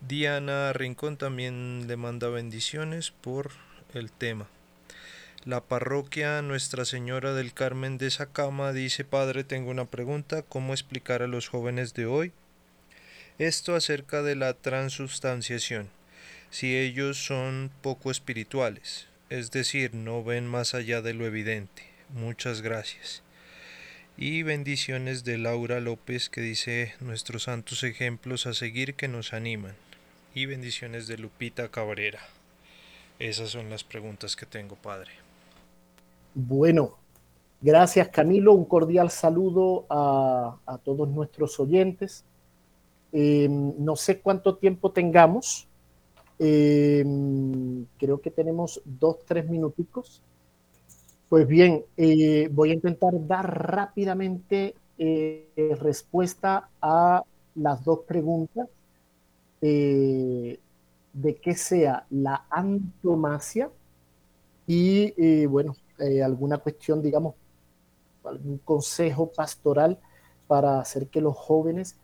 [0.07, 3.53] Diana Rincón también le manda bendiciones por
[3.95, 4.49] el tema.
[5.47, 11.23] La parroquia Nuestra Señora del Carmen de Sacama dice, Padre, tengo una pregunta, ¿cómo explicar
[11.23, 12.33] a los jóvenes de hoy
[13.39, 15.89] esto acerca de la transustanciación?
[16.51, 21.90] Si ellos son poco espirituales, es decir, no ven más allá de lo evidente.
[22.15, 23.23] Muchas gracias.
[24.17, 29.75] Y bendiciones de Laura López que dice nuestros santos ejemplos a seguir que nos animan.
[30.35, 32.21] Y bendiciones de Lupita Cabrera.
[33.19, 35.11] Esas son las preguntas que tengo, Padre.
[36.35, 36.97] Bueno,
[37.61, 38.55] gracias Camilo.
[38.55, 42.25] Un cordial saludo a, todos nuestros oyentes.
[43.13, 45.69] Em, no sé cuánto tiempo tengamos.
[46.39, 50.23] Em, creo que tenemos dos, tres minuticos.
[51.31, 57.23] Pues bien, eh, voy a intentar dar rápidamente eh, respuesta a
[57.55, 58.69] las dos preguntas
[59.61, 60.59] eh,
[61.13, 63.71] de qué sea la antomasia
[64.67, 65.77] y, bueno,
[66.25, 67.37] alguna cuestión, digamos,
[68.25, 69.99] algún consejo pastoral
[70.49, 71.97] para hacer que los jóvenes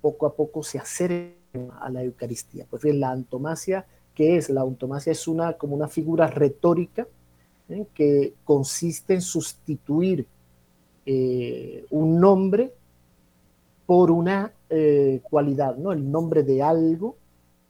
[0.00, 2.66] poco a poco se acerquen a la Eucaristía.
[2.70, 4.48] Pues bien, la antomasia, ¿qué es?
[4.48, 7.06] La antomasia es una, como una figura retórica
[7.68, 7.86] ¿eh?
[7.94, 10.26] que consiste en sustituir
[11.04, 12.72] eh, un nombre
[13.86, 15.92] por una eh, cualidad, ¿no?
[15.92, 17.16] El nombre de algo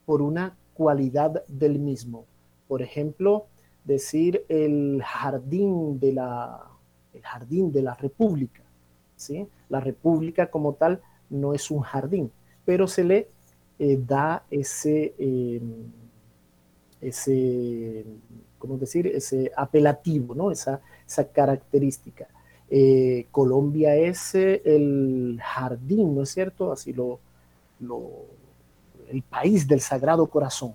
[0.05, 2.25] por una cualidad del mismo.
[2.69, 3.47] Por ejemplo,
[3.85, 6.63] decir el jardín de la,
[7.13, 8.63] el jardín de la República.
[9.17, 9.47] ¿sí?
[9.69, 12.31] La República como tal no es un jardín,
[12.65, 13.29] pero se le
[13.79, 15.15] da ese,
[17.01, 18.07] ese
[18.59, 19.07] ¿cómo decir?
[19.07, 20.51] Ese apelativo, ¿no?
[20.51, 22.29] Esa, esa característica.
[22.69, 26.73] Eh, Colombia es eh, el jardín, ¿no es cierto?
[26.73, 27.21] Así lo,
[29.09, 30.75] el país del Sagrado Corazón.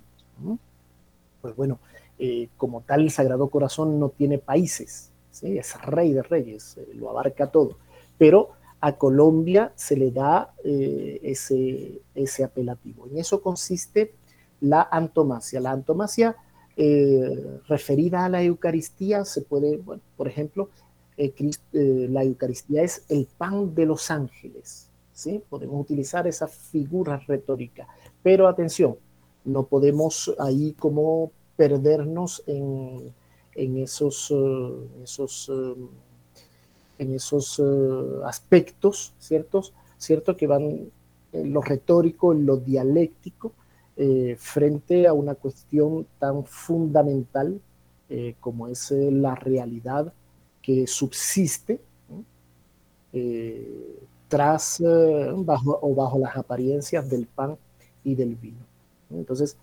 [1.40, 1.78] Pues bueno,
[2.18, 5.10] eh, como tal, el Sagrado Corazón no tiene países,
[5.42, 7.76] es rey de reyes, lo abarca todo.
[8.16, 13.06] Pero a Colombia se le da ese, ese apelativo.
[13.06, 14.14] En eso consiste
[14.60, 15.60] la antomasia.
[15.60, 16.36] La antomasia
[16.76, 20.70] referida a la Eucaristía se puede, bueno, por ejemplo,
[21.16, 21.34] eh,
[21.72, 24.88] eh, la Eucaristía es el pan de los ángeles.
[25.12, 25.42] ¿sí?
[25.48, 27.86] Podemos utilizar esa figura retórica.
[28.22, 28.96] Pero atención,
[29.44, 33.12] no podemos ahí como perdernos en,
[33.54, 35.50] esos, eh, esos,
[36.98, 37.62] en esos
[38.24, 39.74] aspectos, ¿ciertos?
[39.98, 40.36] ¿cierto?
[40.36, 40.90] Que van
[41.32, 43.52] en lo retórico, en lo dialéctico,
[44.38, 47.60] frente a una cuestión tan fundamental
[48.40, 50.12] como es la realidad
[50.62, 51.80] que subsiste
[53.12, 57.58] eh, tras eh, bajo, o bajo las apariencias del pan
[58.02, 58.64] y del vino.
[59.10, 59.58] Entonces,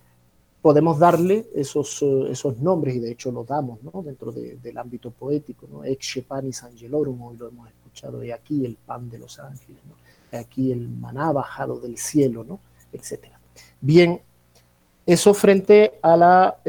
[0.62, 5.68] podemos darle esos, eh, esos nombres, y de hecho lo damos dentro del ámbito poético,
[5.72, 5.84] ¿no?
[5.84, 9.82] Ecce panis angelorum, hoy lo hemos escuchado, y aquí el pan de los ángeles,
[10.32, 12.60] aquí el maná bajado del cielo, ¿no?
[12.94, 13.39] etc.
[13.82, 14.22] Bien,
[15.06, 16.60] eso frente a, la,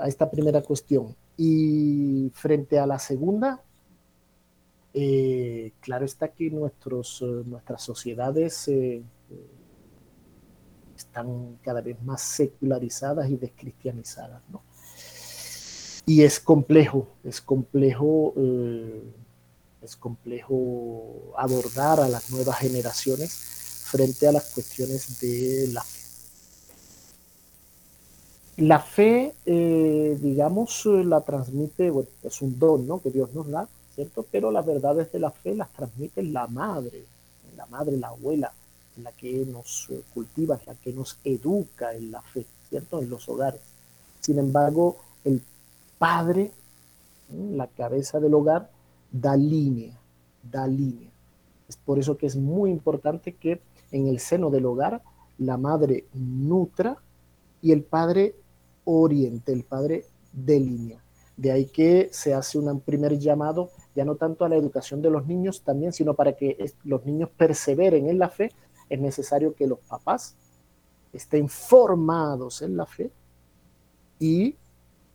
[0.00, 1.14] a esta primera cuestión.
[1.36, 3.62] Y frente a la segunda,
[4.94, 9.02] eh, claro está que nuestros, eh, nuestras sociedades eh,
[10.94, 14.42] están cada vez más secularizadas y descristianizadas.
[14.50, 14.62] ¿no?
[16.04, 18.34] Y es complejo, es complejo,
[19.80, 23.32] es complejo abordar a las nuevas generaciones
[23.84, 25.82] frente a las cuestiones de la.
[28.56, 33.00] La fe, digamos, la transmite, bueno, es un don ¿no?
[33.00, 34.26] que Dios nos da, ¿cierto?
[34.30, 37.04] Pero las verdades de la fe las transmite la madre,
[37.56, 38.52] la madre, la abuela,
[39.02, 43.00] la que nos cultiva, la que nos educa en la fe, ¿cierto?
[43.00, 43.60] En los hogares.
[44.20, 45.42] Sin embargo, el
[45.98, 46.52] padre,
[47.30, 48.70] la cabeza del hogar,
[49.10, 49.98] da línea,
[50.42, 51.08] da línea.
[51.68, 55.02] Es por eso que es muy importante que en el seno del hogar
[55.38, 56.98] la madre nutra
[57.62, 58.34] y el padre
[58.84, 61.02] oriente, el padre delinea.
[61.36, 65.10] De ahí que se hace un primer llamado ya no tanto a la educación de
[65.10, 68.50] los niños también, sino para que los niños perseveren en la fe,
[68.88, 70.34] es necesario que los papás
[71.12, 73.10] estén formados en la fe
[74.18, 74.56] y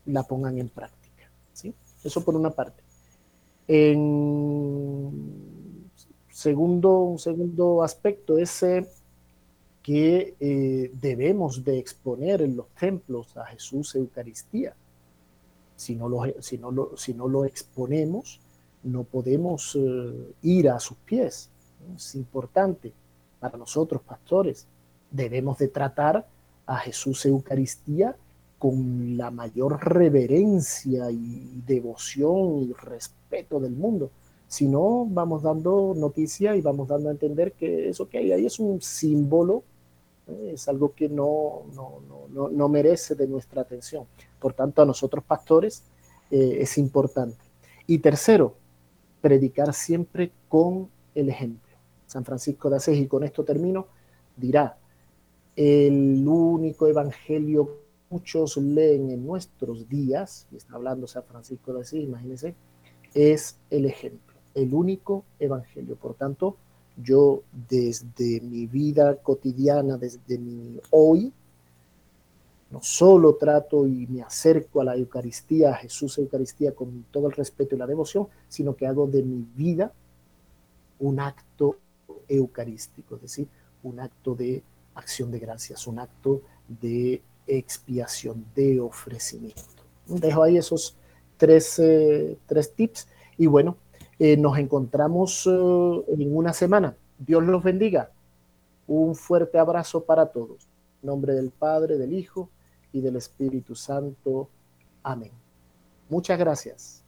[0.06, 1.30] la pongan en práctica.
[1.54, 1.74] ¿sí?
[2.04, 2.84] Eso por una parte.
[3.68, 5.12] En
[6.30, 8.64] segundo, un segundo aspecto es
[9.88, 14.76] que eh, debemos de exponer en los templos a Jesús Eucaristía.
[15.78, 18.42] Si no lo, si no lo, si no lo exponemos,
[18.84, 21.50] no podemos eh, ir a sus pies.
[21.96, 22.92] Es importante
[23.40, 24.68] para nosotros, pastores.
[25.10, 26.28] Debemos de tratar
[26.66, 28.14] a Jesús Eucaristía
[28.60, 34.12] con la mayor reverencia y devoción y respeto del mundo.
[34.50, 38.46] Si no, vamos dando noticia y vamos dando a entender que eso que hay ahí
[38.46, 39.64] es un símbolo.
[40.28, 41.64] Es algo que no,
[42.30, 44.06] no, merece de nuestra atención.
[44.40, 45.84] Por tanto, a nosotros pastores
[46.30, 47.44] eh, es importante.
[47.86, 48.56] Y tercero,
[49.22, 51.76] predicar siempre con el ejemplo.
[52.06, 53.88] San Francisco de Asís, y con esto termino,
[54.36, 54.78] dirá,
[55.56, 61.82] el único evangelio que muchos leen en nuestros días, y está hablando San Francisco de
[61.82, 62.56] Asís, imagínense,
[63.14, 65.96] es el ejemplo, el único evangelio.
[65.96, 66.58] Por tanto,
[66.98, 71.32] yo desde mi vida cotidiana, desde mi hoy,
[72.70, 77.34] no solo trato y me acerco a la Eucaristía, a Jesús Eucaristía con todo el
[77.34, 79.94] respeto y la devoción, sino que hago de mi vida
[81.00, 81.78] un acto
[82.28, 83.48] eucarístico, es decir,
[83.84, 84.64] un acto de
[84.96, 89.62] acción de gracias, un acto de expiación, de ofrecimiento.
[90.08, 90.96] Dejo ahí esos
[91.38, 92.38] tres, eh,
[92.76, 93.78] tips y bueno,
[94.20, 96.96] eh, nos encontramos eh, en una semana.
[97.18, 98.12] Dios los bendiga.
[98.88, 100.68] Un fuerte abrazo para todos.
[101.02, 102.50] En nombre del Padre, del Hijo
[102.94, 104.50] y del Espíritu Santo.
[105.04, 105.32] Amén.
[106.10, 107.04] Muchas gracias.